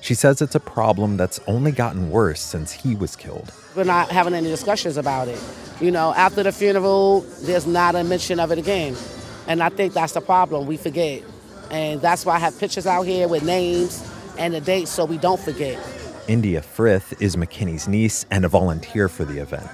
[0.00, 3.52] She says it's a problem that's only gotten worse since he was killed.
[3.74, 5.40] We're not having any discussions about it.
[5.80, 8.96] You know, after the funeral, there's not a mention of it again.
[9.46, 10.66] And I think that's the problem.
[10.66, 11.22] We forget.
[11.70, 15.18] And that's why I have pictures out here with names and the dates so we
[15.18, 15.78] don't forget.
[16.28, 19.68] India Frith is McKinney's niece and a volunteer for the event.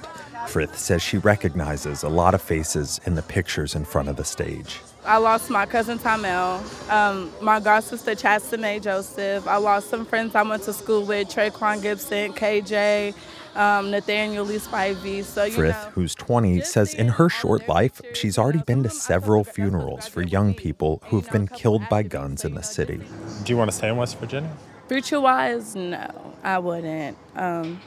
[0.47, 4.25] Frith says she recognizes a lot of faces in the pictures in front of the
[4.25, 4.81] stage.
[5.05, 6.59] I lost my cousin Tamel,
[6.91, 9.47] um, my god sister Chastine Joseph.
[9.47, 13.15] I lost some friends I went to school with, Traquan Gibson, KJ,
[13.55, 15.23] um, Nathaniel Lee Spivey.
[15.23, 18.89] So you Frith, know, who's 20, says in her short life, she's already been to
[18.89, 23.01] several funerals for young people who've been killed by guns in the city.
[23.43, 24.51] Do you want to stay in West Virginia?
[24.91, 27.17] future wise, no, I wouldn't.
[27.37, 27.79] Um,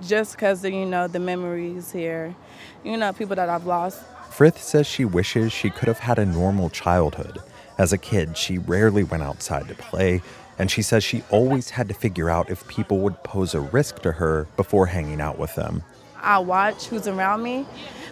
[0.00, 2.34] just because you know the memories here,
[2.82, 4.02] you know people that I've lost.
[4.30, 7.40] Frith says she wishes she could have had a normal childhood.
[7.76, 10.22] As a kid, she rarely went outside to play,
[10.58, 14.02] and she says she always had to figure out if people would pose a risk
[14.02, 15.82] to her before hanging out with them.
[16.20, 17.64] I watch who's around me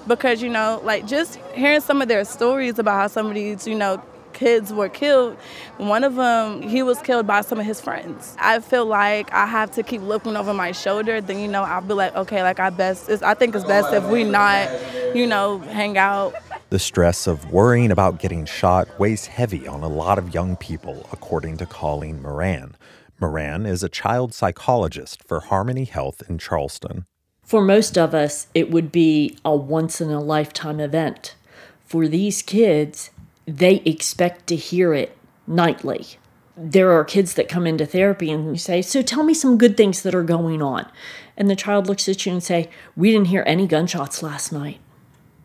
[0.07, 3.67] because you know, like just hearing some of their stories about how some of these,
[3.67, 5.35] you know, kids were killed.
[5.79, 8.37] One of them, he was killed by some of his friends.
[8.39, 11.21] I feel like I have to keep looking over my shoulder.
[11.21, 13.11] Then you know, I'll be like, okay, like I best.
[13.23, 14.71] I think it's best if we not,
[15.17, 16.35] you know, hang out.
[16.69, 21.09] The stress of worrying about getting shot weighs heavy on a lot of young people,
[21.13, 22.75] according to Colleen Moran.
[23.21, 27.07] Moran is a child psychologist for Harmony Health in Charleston.
[27.45, 31.37] For most of us, it would be a once in a lifetime event.
[31.85, 33.11] For these kids,
[33.47, 36.19] they expect to hear it nightly.
[36.57, 39.77] There are kids that come into therapy and you say, So tell me some good
[39.77, 40.91] things that are going on.
[41.37, 44.81] And the child looks at you and say, We didn't hear any gunshots last night.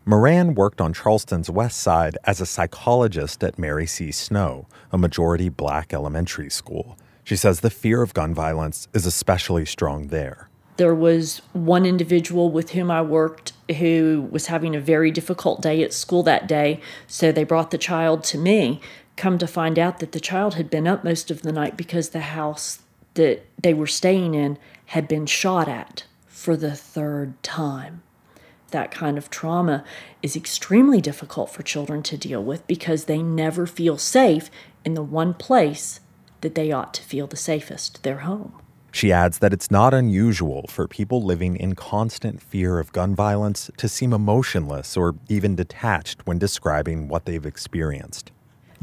[0.04, 4.10] Moran worked on Charleston's west side as a psychologist at Mary C.
[4.10, 6.98] Snow, a majority black elementary school.
[7.22, 10.48] She says the fear of gun violence is especially strong there.
[10.76, 15.84] There was one individual with whom I worked who was having a very difficult day
[15.84, 18.80] at school that day, so they brought the child to me.
[19.16, 22.08] Come to find out that the child had been up most of the night because
[22.08, 22.80] the house
[23.14, 28.02] that they were staying in had been shot at for the third time.
[28.72, 29.84] That kind of trauma
[30.22, 34.50] is extremely difficult for children to deal with because they never feel safe
[34.84, 36.00] in the one place
[36.40, 38.52] that they ought to feel the safest their home.
[38.90, 43.70] She adds that it's not unusual for people living in constant fear of gun violence
[43.78, 48.32] to seem emotionless or even detached when describing what they've experienced.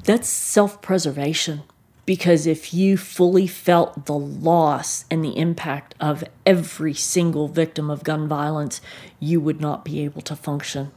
[0.03, 1.63] That's self preservation.
[2.09, 8.03] Because if you fully felt the loss and the impact of every single victim of
[8.03, 8.81] gun violence,
[9.19, 10.89] you would not be able to function.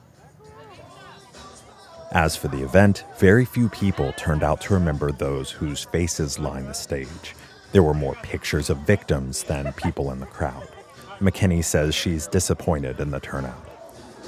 [2.12, 6.64] As for the event, very few people turned out to remember those whose faces line
[6.64, 7.34] the stage.
[7.72, 10.66] There were more pictures of victims than people in the crowd.
[11.20, 13.68] McKinney says she's disappointed in the turnout.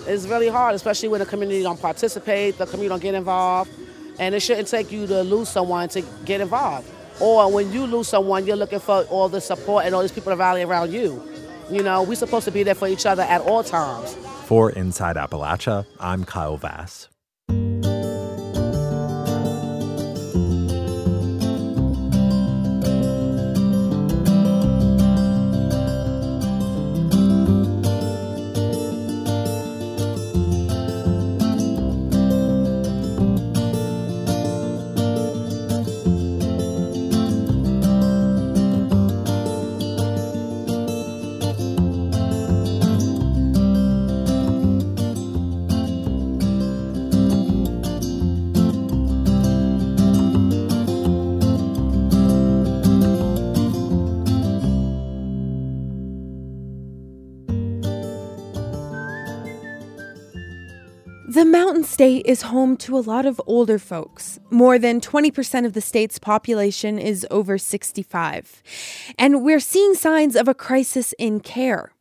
[0.07, 3.71] It's really hard, especially when the community don't participate, the community don't get involved,
[4.19, 6.89] and it shouldn't take you to lose someone to get involved.
[7.21, 10.33] Or when you lose someone, you're looking for all the support and all these people
[10.33, 11.23] to rally around you.
[11.71, 14.15] You know, we're supposed to be there for each other at all times.
[14.45, 17.09] For Inside Appalachia, I'm Kyle Vass.
[61.95, 64.41] State is home to a lot of older folks.
[64.51, 68.65] More than 20% of the state's population is over 65.
[69.17, 71.93] And we're seeing signs of a crisis in care.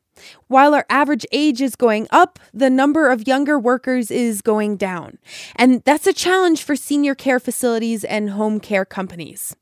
[0.48, 5.20] While our average age is going up, the number of younger workers is going down.
[5.58, 9.56] And that's a challenge for senior care facilities and home care companies.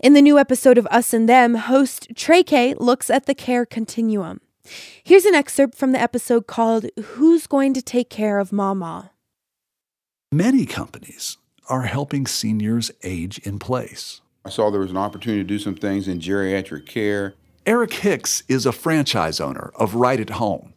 [0.00, 3.66] In the new episode of Us and Them, host Trey Kay looks at the care
[3.66, 4.40] continuum.
[5.04, 9.10] Here's an excerpt from the episode called Who's Going to Take Care of Mama?
[10.30, 11.38] Many companies
[11.70, 14.20] are helping seniors age in place.
[14.44, 17.32] I saw there was an opportunity to do some things in geriatric care.
[17.64, 20.74] Eric Hicks is a franchise owner of Right at Home.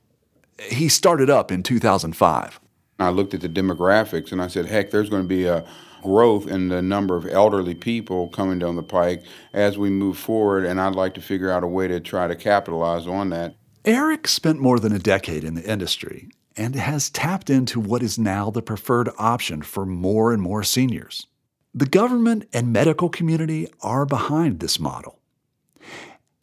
[0.57, 2.61] He started up in 2005.
[2.97, 5.65] I looked at the demographics and I said, heck, there's going to be a
[6.01, 9.21] growth in the number of elderly people coming down the pike
[9.51, 12.37] as we move forward, and I'd like to figure out a way to try to
[12.37, 13.55] capitalize on that.
[13.83, 18.19] Eric spent more than a decade in the industry and has tapped into what is
[18.19, 21.27] now the preferred option for more and more seniors.
[21.73, 25.19] The government and medical community are behind this model.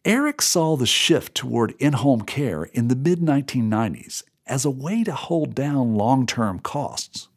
[0.03, 5.03] Eric saw the shift toward in home care in the mid 1990s as a way
[5.03, 7.29] to hold down long term costs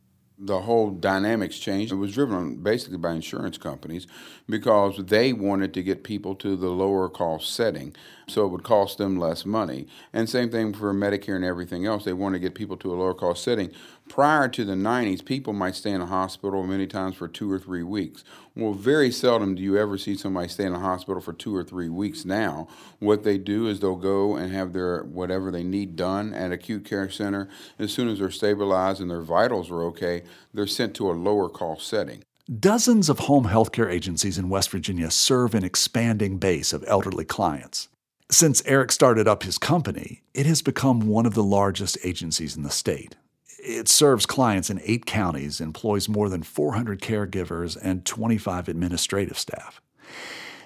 [0.45, 1.93] the whole dynamics changed.
[1.93, 4.09] It was driven basically by insurance companies
[4.49, 7.95] because they wanted to get people to the lower cost setting
[8.33, 9.87] so it would cost them less money.
[10.13, 12.05] And same thing for Medicare and everything else.
[12.05, 13.71] They want to get people to a lower cost setting.
[14.09, 17.59] Prior to the 90s, people might stay in a hospital many times for two or
[17.59, 18.25] three weeks.
[18.55, 21.65] Well, very seldom do you ever see somebody stay in a hospital for two or
[21.65, 22.69] three weeks now.
[22.99, 26.85] What they do is they'll go and have their whatever they need done at acute
[26.85, 27.49] care center.
[27.79, 30.23] As soon as they're stabilized and their vitals are okay,
[30.53, 32.25] they're sent to a lower cost setting.
[32.59, 37.25] Dozens of home health care agencies in West Virginia serve an expanding base of elderly
[37.25, 37.89] clients.
[38.33, 42.63] Since Eric started up his company, it has become one of the largest agencies in
[42.63, 43.15] the state.
[43.59, 49.83] It serves clients in eight counties, employs more than 400 caregivers, and 25 administrative staff.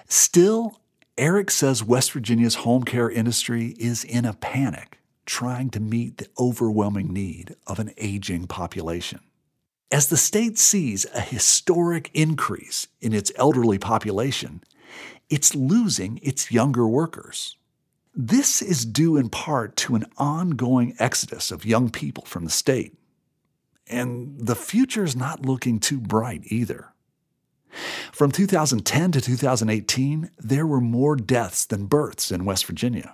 [0.07, 0.79] Still,
[1.17, 6.27] Eric says West Virginia's home care industry is in a panic, trying to meet the
[6.39, 9.19] overwhelming need of an aging population.
[9.91, 14.63] As the state sees a historic increase in its elderly population,
[15.29, 17.56] it's losing its younger workers.
[18.19, 22.97] This is due in part to an ongoing exodus of young people from the state.
[23.85, 26.93] And the future is not looking too bright either.
[28.11, 33.13] From 2010 to 2018, there were more deaths than births in West Virginia.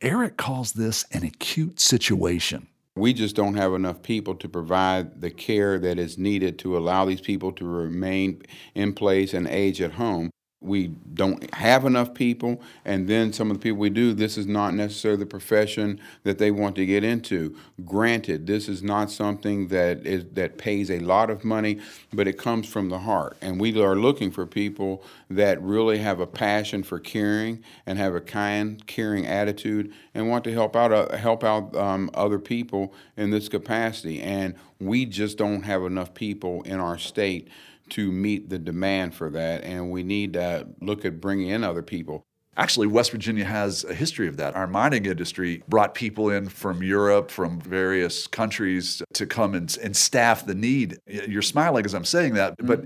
[0.00, 2.66] Eric calls this an acute situation.
[2.96, 7.04] We just don't have enough people to provide the care that is needed to allow
[7.04, 8.42] these people to remain
[8.74, 10.30] in place and age at home
[10.64, 14.46] we don't have enough people, and then some of the people we do, this is
[14.46, 17.56] not necessarily the profession that they want to get into.
[17.84, 21.78] Granted, this is not something that is that pays a lot of money,
[22.12, 26.20] but it comes from the heart, and we are looking for people that really have
[26.20, 30.92] a passion for caring and have a kind, caring attitude, and want to help out
[30.92, 34.20] uh, help out um, other people in this capacity.
[34.20, 37.48] And we just don't have enough people in our state
[37.90, 41.82] to meet the demand for that, and we need to look at bringing in other
[41.82, 42.26] people.
[42.56, 44.54] Actually, West Virginia has a history of that.
[44.54, 49.96] Our mining industry brought people in from Europe, from various countries to come and, and
[49.96, 50.98] staff the need.
[51.06, 52.66] You're smiling as I'm saying that, mm-hmm.
[52.66, 52.84] but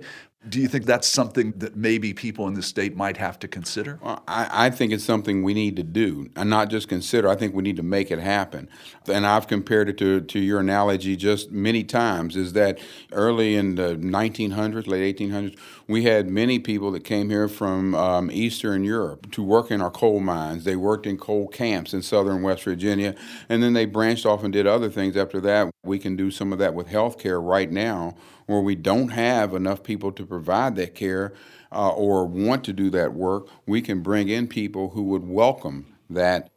[0.49, 3.99] do you think that's something that maybe people in the state might have to consider?
[4.03, 7.29] Well, I, I, think it's something we need to do, and not just consider.
[7.29, 8.69] I think we need to make it happen.
[9.11, 12.37] And I've compared it to, to your analogy just many times.
[12.37, 12.79] Is that
[13.13, 18.31] early in the 1900s, late 1800s, we had many people that came here from um,
[18.31, 20.65] Eastern Europe to work in our coal mines.
[20.65, 23.15] They worked in coal camps in southern West Virginia,
[23.49, 25.71] and then they branched off and did other things after that.
[25.85, 28.15] We can do some of that with healthcare right now
[28.49, 31.35] where we don't have enough people to provide that care
[31.71, 35.85] uh, or want to do that work, we can bring in people who would welcome
[36.09, 36.51] that.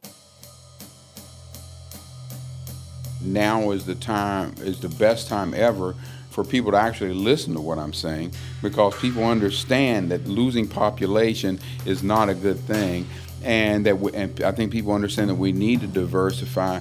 [3.22, 5.94] Now is the time, is the best time ever
[6.30, 8.32] for people to actually listen to what I'm saying
[8.62, 13.06] because people understand that losing population is not a good thing
[13.44, 16.80] and that we, and I think people understand that we need to diversify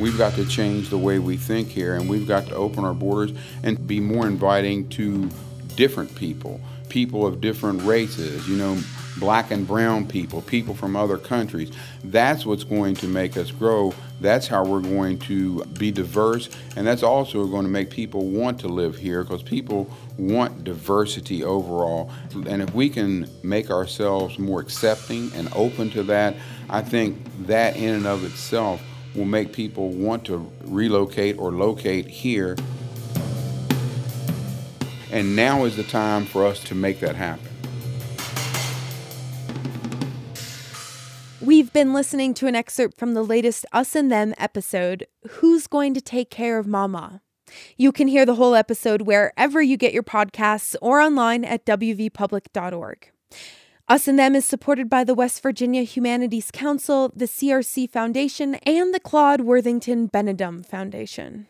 [0.00, 2.94] We've got to change the way we think here, and we've got to open our
[2.94, 5.28] borders and be more inviting to
[5.76, 8.78] different people, people of different races, you know,
[9.18, 11.70] black and brown people, people from other countries.
[12.02, 13.92] That's what's going to make us grow.
[14.22, 18.58] That's how we're going to be diverse, and that's also going to make people want
[18.60, 22.10] to live here because people want diversity overall.
[22.32, 26.36] And if we can make ourselves more accepting and open to that,
[26.70, 28.82] I think that in and of itself
[29.14, 32.56] will make people want to relocate or locate here.
[35.10, 37.46] And now is the time for us to make that happen.
[41.40, 45.94] We've been listening to an excerpt from the latest Us and Them episode, Who's Going
[45.94, 47.22] to Take Care of Mama?
[47.76, 53.09] You can hear the whole episode wherever you get your podcasts or online at wvpublic.org.
[53.90, 58.94] Us and Them is supported by the West Virginia Humanities Council, the CRC Foundation, and
[58.94, 61.48] the Claude Worthington Benedum Foundation.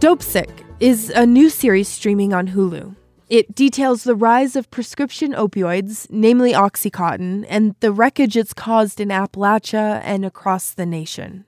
[0.00, 0.50] Dopesick
[0.80, 2.96] is a new series streaming on Hulu.
[3.30, 9.10] It details the rise of prescription opioids, namely Oxycontin, and the wreckage it's caused in
[9.10, 11.44] Appalachia and across the nation.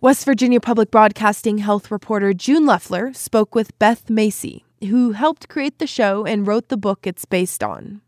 [0.00, 5.78] West Virginia Public Broadcasting health reporter June Leffler spoke with Beth Macy, who helped create
[5.78, 8.00] the show and wrote the book it's based on.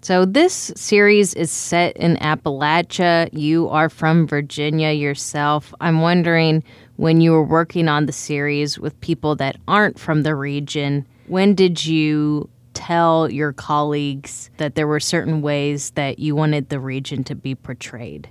[0.00, 3.28] So, this series is set in Appalachia.
[3.32, 5.74] You are from Virginia yourself.
[5.80, 6.62] I'm wondering
[6.94, 11.54] when you were working on the series with people that aren't from the region, when
[11.54, 17.22] did you tell your colleagues that there were certain ways that you wanted the region
[17.22, 18.28] to be portrayed?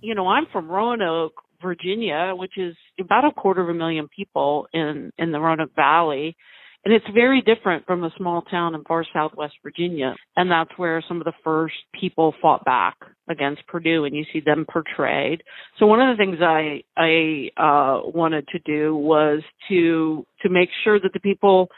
[0.00, 4.66] You know, I'm from Roanoke, Virginia, which is about a quarter of a million people
[4.72, 6.36] in, in the Roanoke Valley.
[6.84, 10.16] And it's very different from a small town in far southwest Virginia.
[10.34, 12.96] And that's where some of the first people fought back
[13.28, 15.42] against Purdue and you see them portrayed.
[15.78, 20.70] So one of the things I, I, uh, wanted to do was to, to make
[20.82, 21.68] sure that the people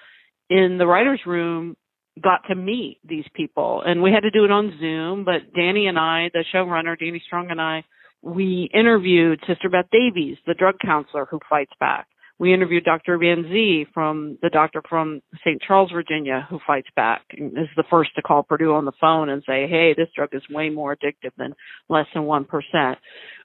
[0.53, 1.76] in the writer's room
[2.22, 3.82] got to meet these people.
[3.84, 7.22] And we had to do it on Zoom, but Danny and I, the showrunner, Danny
[7.26, 7.84] Strong and I,
[8.20, 12.07] we interviewed Sister Beth Davies, the drug counselor who fights back.
[12.38, 13.18] We interviewed Dr.
[13.18, 15.61] Van Zee from the doctor from St.
[15.66, 19.28] Charles, Virginia, who fights back and is the first to call Purdue on the phone
[19.28, 21.55] and say, "Hey, this drug is way more addictive than
[21.88, 22.98] less than one percent."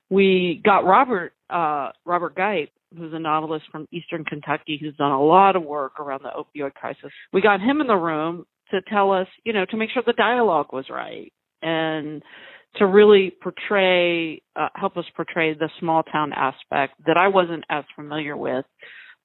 [0.09, 5.21] We got Robert uh, Robert Gipe, who's a novelist from Eastern Kentucky, who's done a
[5.21, 7.11] lot of work around the opioid crisis.
[7.33, 10.13] We got him in the room to tell us, you know, to make sure the
[10.13, 11.31] dialogue was right
[11.61, 12.21] and
[12.75, 17.83] to really portray, uh, help us portray the small town aspect that I wasn't as
[17.95, 18.65] familiar with,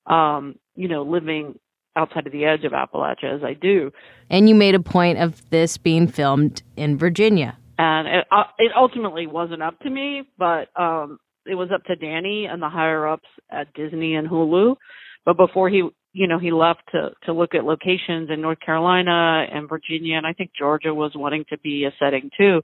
[0.06, 1.58] um, you know, living
[1.94, 3.90] outside of the edge of Appalachia as I do.
[4.30, 7.58] And you made a point of this being filmed in Virginia.
[7.78, 11.96] And it, uh, it ultimately wasn't up to me, but um, it was up to
[11.96, 14.76] Danny and the higher ups at Disney and Hulu.
[15.24, 19.46] But before he, you know, he left to to look at locations in North Carolina
[19.52, 22.62] and Virginia, and I think Georgia was wanting to be a setting too.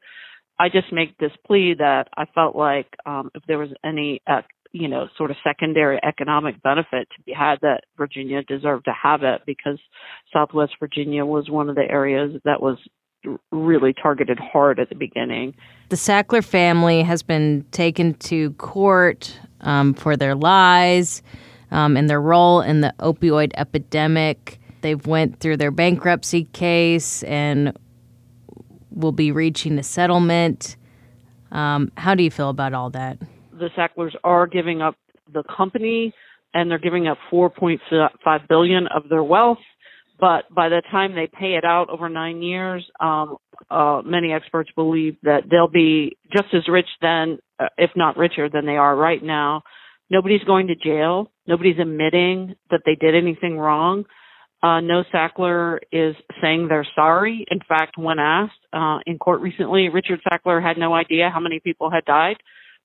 [0.59, 4.43] I just make this plea that I felt like um, if there was any, uh,
[4.73, 9.23] you know, sort of secondary economic benefit to be had, that Virginia deserved to have
[9.23, 9.79] it because
[10.33, 12.77] Southwest Virginia was one of the areas that was
[13.51, 15.55] really targeted hard at the beginning.
[15.89, 21.23] The Sackler family has been taken to court um, for their lies
[21.71, 24.61] um, and their role in the opioid epidemic.
[24.81, 27.77] They've went through their bankruptcy case and
[28.91, 30.77] will be reaching a settlement.
[31.51, 33.19] Um, how do you feel about all that?
[33.53, 34.97] The Sacklers are giving up
[35.33, 36.15] the company,
[36.55, 39.59] and they're giving up 4.5 billion of their wealth.
[40.19, 43.37] But by the time they pay it out over nine years, um,
[43.71, 48.49] uh, many experts believe that they'll be just as rich then, uh, if not richer
[48.49, 49.63] than they are right now.
[50.11, 51.31] Nobody's going to jail.
[51.47, 54.05] Nobody's admitting that they did anything wrong.
[54.61, 57.47] Uh, no Sackler is saying they're sorry.
[57.49, 61.61] In fact, when asked uh, in court recently, Richard Sackler had no idea how many
[61.61, 62.39] people had died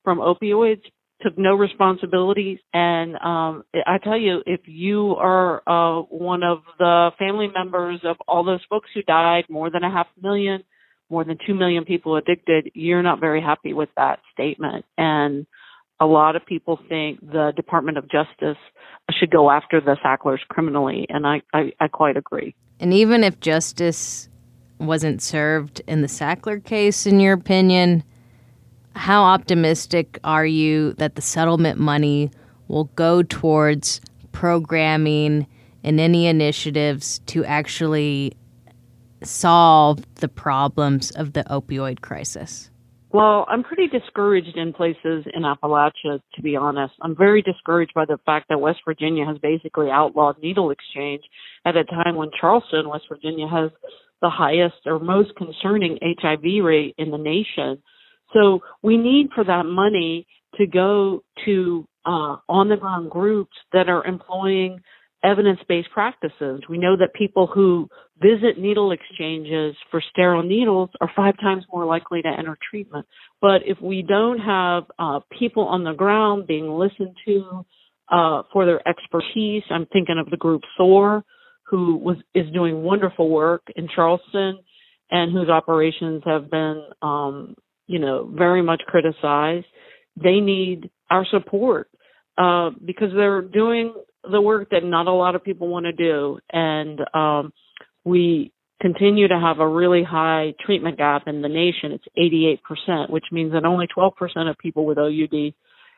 [0.03, 0.84] from opioids,
[1.24, 2.61] took no responsibility.
[2.74, 8.17] And um, I tell you, if you are uh, one of the family members of
[8.28, 10.63] all those folks who died, more than a half million,
[11.09, 14.86] more than two million people addicted, you're not very happy with that statement.
[14.97, 15.45] And
[15.99, 18.57] a lot of people think the Department of Justice
[19.11, 22.55] should go after the Sacklers criminally, and I, I, I quite agree.
[22.80, 24.28] And even if justice
[24.80, 28.03] wasn't served in the Sackler case, in your opinion,
[28.95, 32.31] how optimistic are you that the settlement money
[32.67, 35.47] will go towards programming
[35.83, 38.33] and any initiatives to actually
[39.23, 42.69] solve the problems of the opioid crisis?
[43.11, 46.95] Well, I'm pretty discouraged in places in Appalachia, to be honest.
[46.99, 51.21] I'm very discouraged by the fact that West Virginia has basically outlawed needle exchange
[51.63, 53.69] at a time when Charleston, West Virginia, has
[54.23, 57.83] the highest or most concerning HIV rate in the nation.
[58.34, 63.89] So we need for that money to go to uh, on the ground groups that
[63.89, 64.81] are employing
[65.23, 66.61] evidence based practices.
[66.67, 67.88] We know that people who
[68.21, 73.05] visit needle exchanges for sterile needles are five times more likely to enter treatment.
[73.41, 77.65] But if we don't have uh, people on the ground being listened to
[78.11, 81.23] uh, for their expertise, I'm thinking of the group SOAR,
[81.67, 84.59] who was is doing wonderful work in Charleston
[85.09, 87.55] and whose operations have been, um,
[87.88, 89.65] you know, very much criticized.
[90.21, 91.89] They need our support
[92.38, 93.93] uh, because they're doing
[94.29, 96.39] the work that not a lot of people want to do.
[96.51, 97.53] And um,
[98.03, 101.91] we continue to have a really high treatment gap in the nation.
[101.93, 102.59] It's
[102.89, 104.11] 88%, which means that only 12%
[104.49, 105.53] of people with OUD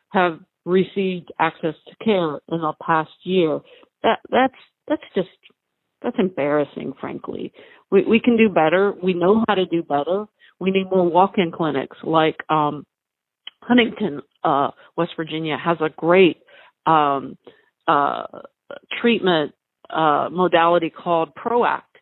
[0.09, 3.59] have received access to care in the past year.
[4.03, 4.53] That that's
[4.88, 5.29] that's just
[6.01, 7.53] that's embarrassing, frankly.
[7.91, 8.93] We we can do better.
[9.01, 10.25] We know how to do better.
[10.59, 12.85] We need more walk-in clinics like um,
[13.61, 16.37] Huntington, uh, West Virginia has a great
[16.85, 17.37] um,
[17.87, 18.25] uh,
[19.01, 19.53] treatment
[19.89, 21.97] uh, modality called PROACT,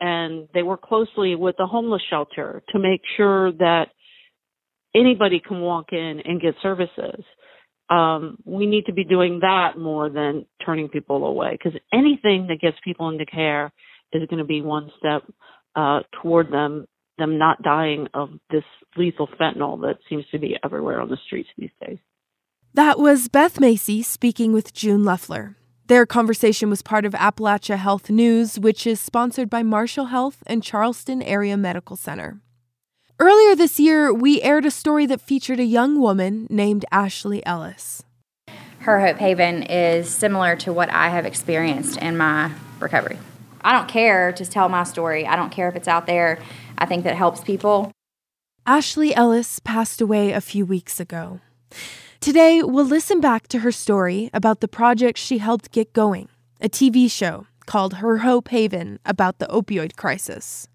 [0.00, 3.86] and they work closely with the homeless shelter to make sure that
[4.94, 7.24] anybody can walk in and get services.
[7.90, 12.58] Um, we need to be doing that more than turning people away because anything that
[12.60, 13.72] gets people into care
[14.12, 15.22] is going to be one step
[15.76, 16.86] uh, toward them
[17.18, 18.64] them not dying of this
[18.96, 21.98] lethal fentanyl that seems to be everywhere on the streets these days.
[22.74, 25.56] That was Beth Macy speaking with June Leffler.
[25.86, 30.62] Their conversation was part of Appalachia Health News, which is sponsored by Marshall Health and
[30.62, 32.40] Charleston Area Medical Center.
[33.20, 38.02] Earlier this year, we aired a story that featured a young woman named Ashley Ellis.
[38.80, 42.50] Her Hope Haven is similar to what I have experienced in my
[42.80, 43.18] recovery.
[43.60, 45.26] I don't care to tell my story.
[45.26, 46.38] I don't care if it's out there.
[46.78, 47.92] I think that helps people.
[48.66, 51.40] Ashley Ellis passed away a few weeks ago.
[52.20, 56.28] Today, we'll listen back to her story about the project she helped get going
[56.60, 60.68] a TV show called Her Hope Haven about the opioid crisis.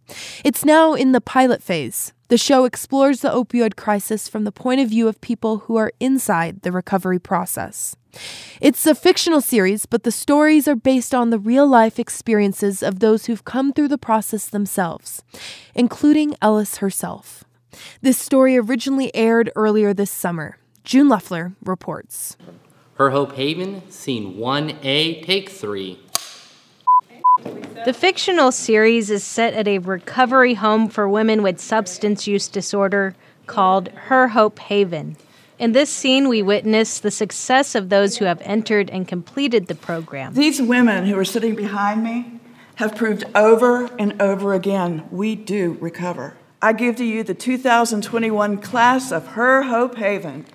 [0.44, 2.14] It's now in the pilot phase.
[2.28, 5.92] The show explores the opioid crisis from the point of view of people who are
[6.00, 7.96] inside the recovery process.
[8.62, 13.00] It's a fictional series, but the stories are based on the real life experiences of
[13.00, 15.24] those who've come through the process themselves,
[15.76, 17.44] including Ellis herself.
[18.02, 20.58] This story originally aired earlier this summer.
[20.84, 22.36] June Leffler reports.
[22.96, 26.00] Her Hope Haven, Scene 1A, Take 3.
[27.86, 33.16] The fictional series is set at a recovery home for women with substance use disorder
[33.48, 35.16] called Her Hope Haven.
[35.60, 39.76] In this scene, we witness the success of those who have entered and completed the
[39.76, 40.34] program.
[40.34, 42.40] These women who are sitting behind me
[42.76, 46.38] have proved over and over again we do recover.
[46.62, 50.46] I give to you the 2021 class of Her Hope Haven.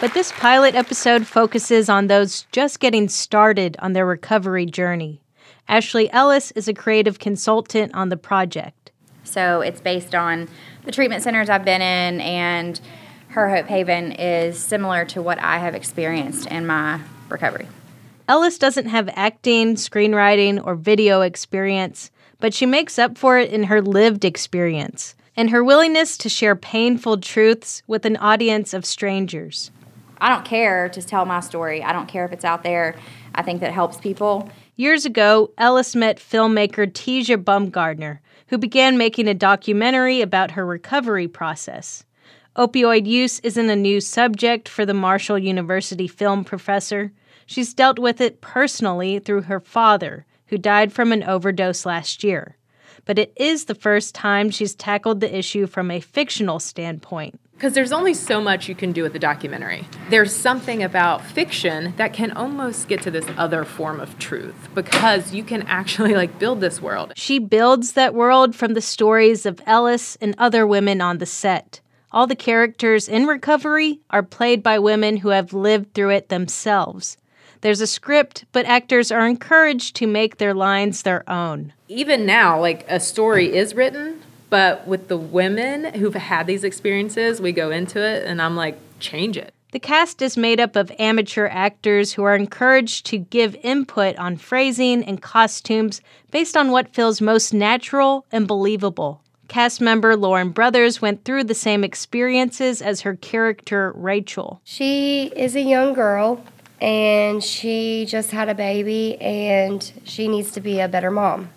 [0.00, 5.20] But this pilot episode focuses on those just getting started on their recovery journey.
[5.68, 8.82] Ashley Ellis is a creative consultant on the project.
[9.24, 10.48] So it's based on
[10.84, 12.80] the treatment centers I've been in, and
[13.28, 17.68] Her Hope Haven is similar to what I have experienced in my recovery.
[18.28, 22.10] Ellis doesn't have acting, screenwriting, or video experience,
[22.40, 26.54] but she makes up for it in her lived experience and her willingness to share
[26.54, 29.70] painful truths with an audience of strangers.
[30.18, 31.82] I don't care to tell my story.
[31.82, 32.94] I don't care if it's out there.
[33.34, 34.48] I think that helps people.
[34.76, 38.18] Years ago, Ellis met filmmaker Tijah Bumgarner,
[38.52, 42.04] who began making a documentary about her recovery process.
[42.54, 47.12] Opioid use isn't a new subject for the Marshall University film professor.
[47.46, 52.58] She's dealt with it personally through her father, who died from an overdose last year.
[53.06, 57.74] But it is the first time she's tackled the issue from a fictional standpoint because
[57.74, 59.86] there's only so much you can do with a documentary.
[60.10, 65.32] There's something about fiction that can almost get to this other form of truth because
[65.32, 67.12] you can actually like build this world.
[67.16, 71.80] She builds that world from the stories of Ellis and other women on the set.
[72.10, 77.16] All the characters in recovery are played by women who have lived through it themselves.
[77.62, 81.72] There's a script, but actors are encouraged to make their lines their own.
[81.88, 84.20] Even now, like a story is written,
[84.52, 88.76] but with the women who've had these experiences, we go into it and I'm like,
[89.00, 89.54] change it.
[89.70, 94.36] The cast is made up of amateur actors who are encouraged to give input on
[94.36, 99.22] phrasing and costumes based on what feels most natural and believable.
[99.48, 104.60] Cast member Lauren Brothers went through the same experiences as her character Rachel.
[104.64, 106.44] She is a young girl
[106.78, 111.48] and she just had a baby and she needs to be a better mom.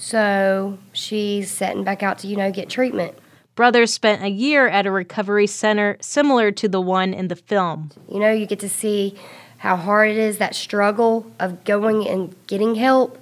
[0.00, 3.14] So she's setting back out to, you know, get treatment.
[3.54, 7.90] Brothers spent a year at a recovery center similar to the one in the film.
[8.08, 9.14] You know, you get to see
[9.58, 13.18] how hard it is that struggle of going and getting help,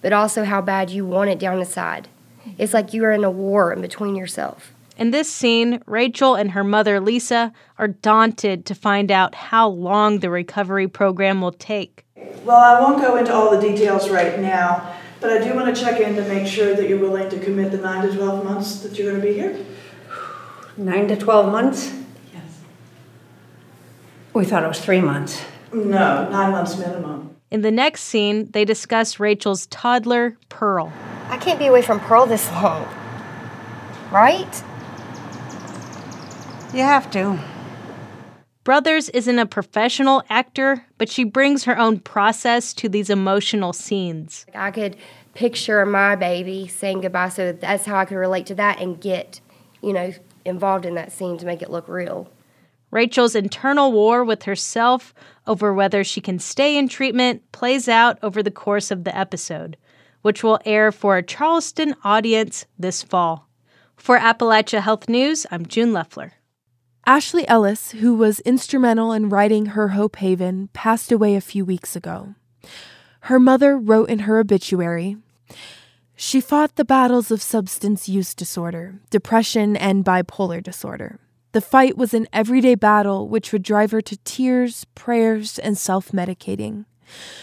[0.00, 2.08] but also how bad you want it down inside.
[2.56, 4.72] It's like you are in a war in between yourself.
[4.96, 10.20] In this scene, Rachel and her mother Lisa are daunted to find out how long
[10.20, 12.06] the recovery program will take.
[12.44, 15.82] Well, I won't go into all the details right now, but I do want to
[15.82, 18.80] check in to make sure that you're willing to commit the 9 to 12 months
[18.80, 19.58] that you're going to be here.
[20.76, 21.94] 9 to 12 months?
[22.30, 22.42] Yes.
[24.34, 25.42] We thought it was three months.
[25.72, 27.34] No, nine months minimum.
[27.50, 30.92] In the next scene, they discuss Rachel's toddler, Pearl.
[31.30, 32.86] I can't be away from Pearl this long.
[34.12, 34.62] Right?
[36.74, 37.38] You have to.
[38.64, 44.46] Brothers isn't a professional actor, but she brings her own process to these emotional scenes.
[44.54, 44.96] I could
[45.34, 49.40] picture my baby saying goodbye, so that's how I could relate to that and get,
[49.82, 50.12] you know,
[50.46, 52.30] involved in that scene to make it look real.
[52.90, 55.12] Rachel's internal war with herself
[55.46, 59.76] over whether she can stay in treatment plays out over the course of the episode.
[60.22, 63.46] which will air for a Charleston audience this fall.
[63.94, 66.32] For Appalachia Health News, I'm June Leffler.
[67.06, 71.94] Ashley Ellis, who was instrumental in writing her Hope Haven, passed away a few weeks
[71.94, 72.34] ago.
[73.20, 75.18] Her mother wrote in her obituary
[76.16, 81.20] She fought the battles of substance use disorder, depression, and bipolar disorder.
[81.52, 86.10] The fight was an everyday battle which would drive her to tears, prayers, and self
[86.10, 86.86] medicating.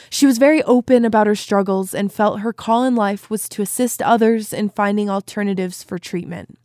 [0.09, 3.62] She was very open about her struggles and felt her call in life was to
[3.62, 6.57] assist others in finding alternatives for treatment.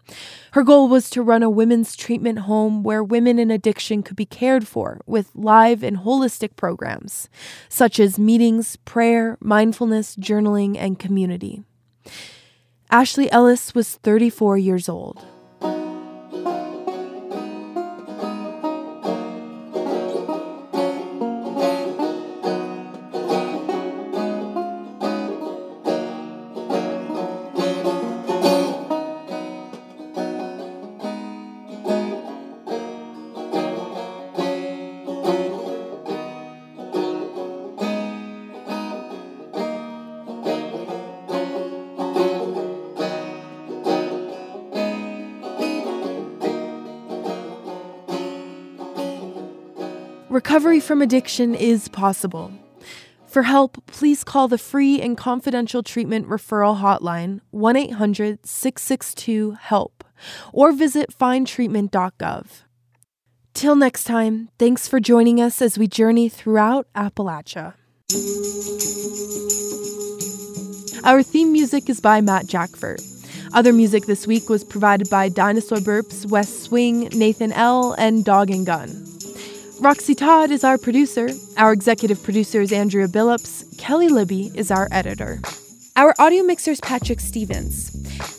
[0.53, 4.27] Her goal was to run a women's treatment home where women in addiction could be
[4.27, 7.29] cared for with live and holistic programs,
[7.69, 11.63] such as meetings, prayer, mindfulness, journaling, and community.
[12.91, 15.25] Ashley Ellis was 34 years old.
[50.37, 52.53] Recovery from addiction is possible.
[53.27, 60.05] For help, please call the free and confidential treatment referral hotline 1 800 662 HELP
[60.53, 62.49] or visit findtreatment.gov.
[63.55, 67.73] Till next time, thanks for joining us as we journey throughout Appalachia.
[71.03, 73.01] Our theme music is by Matt Jackfert.
[73.55, 78.51] Other music this week was provided by Dinosaur Burps, Wes Swing, Nathan L., and Dog
[78.51, 79.16] and Gun.
[79.79, 81.29] Roxy Todd is our producer.
[81.59, 83.77] Our executive producer is Andrea Billups.
[83.77, 85.39] Kelly Libby is our editor.
[85.97, 87.91] Our audio mixer is Patrick Stevens.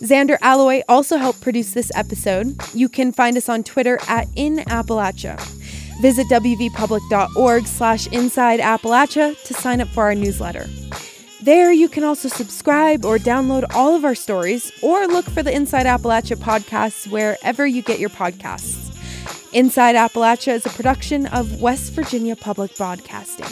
[0.01, 2.55] Zander Aloi also helped produce this episode.
[2.73, 5.39] You can find us on Twitter at In Appalachia.
[6.01, 10.67] Visit wvpublic.org slash inside Appalachia to sign up for our newsletter.
[11.43, 15.53] There, you can also subscribe or download all of our stories or look for the
[15.53, 18.86] Inside Appalachia podcasts wherever you get your podcasts.
[19.53, 23.47] Inside Appalachia is a production of West Virginia Public Broadcasting.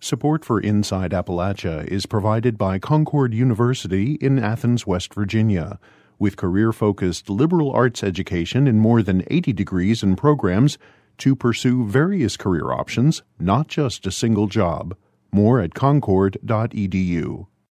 [0.00, 5.78] Support for Inside Appalachia is provided by Concord University in Athens, West Virginia.
[6.18, 10.78] With career focused liberal arts education in more than 80 degrees and programs,
[11.18, 14.96] to pursue various career options, not just a single job.
[15.32, 17.46] More at concord.edu.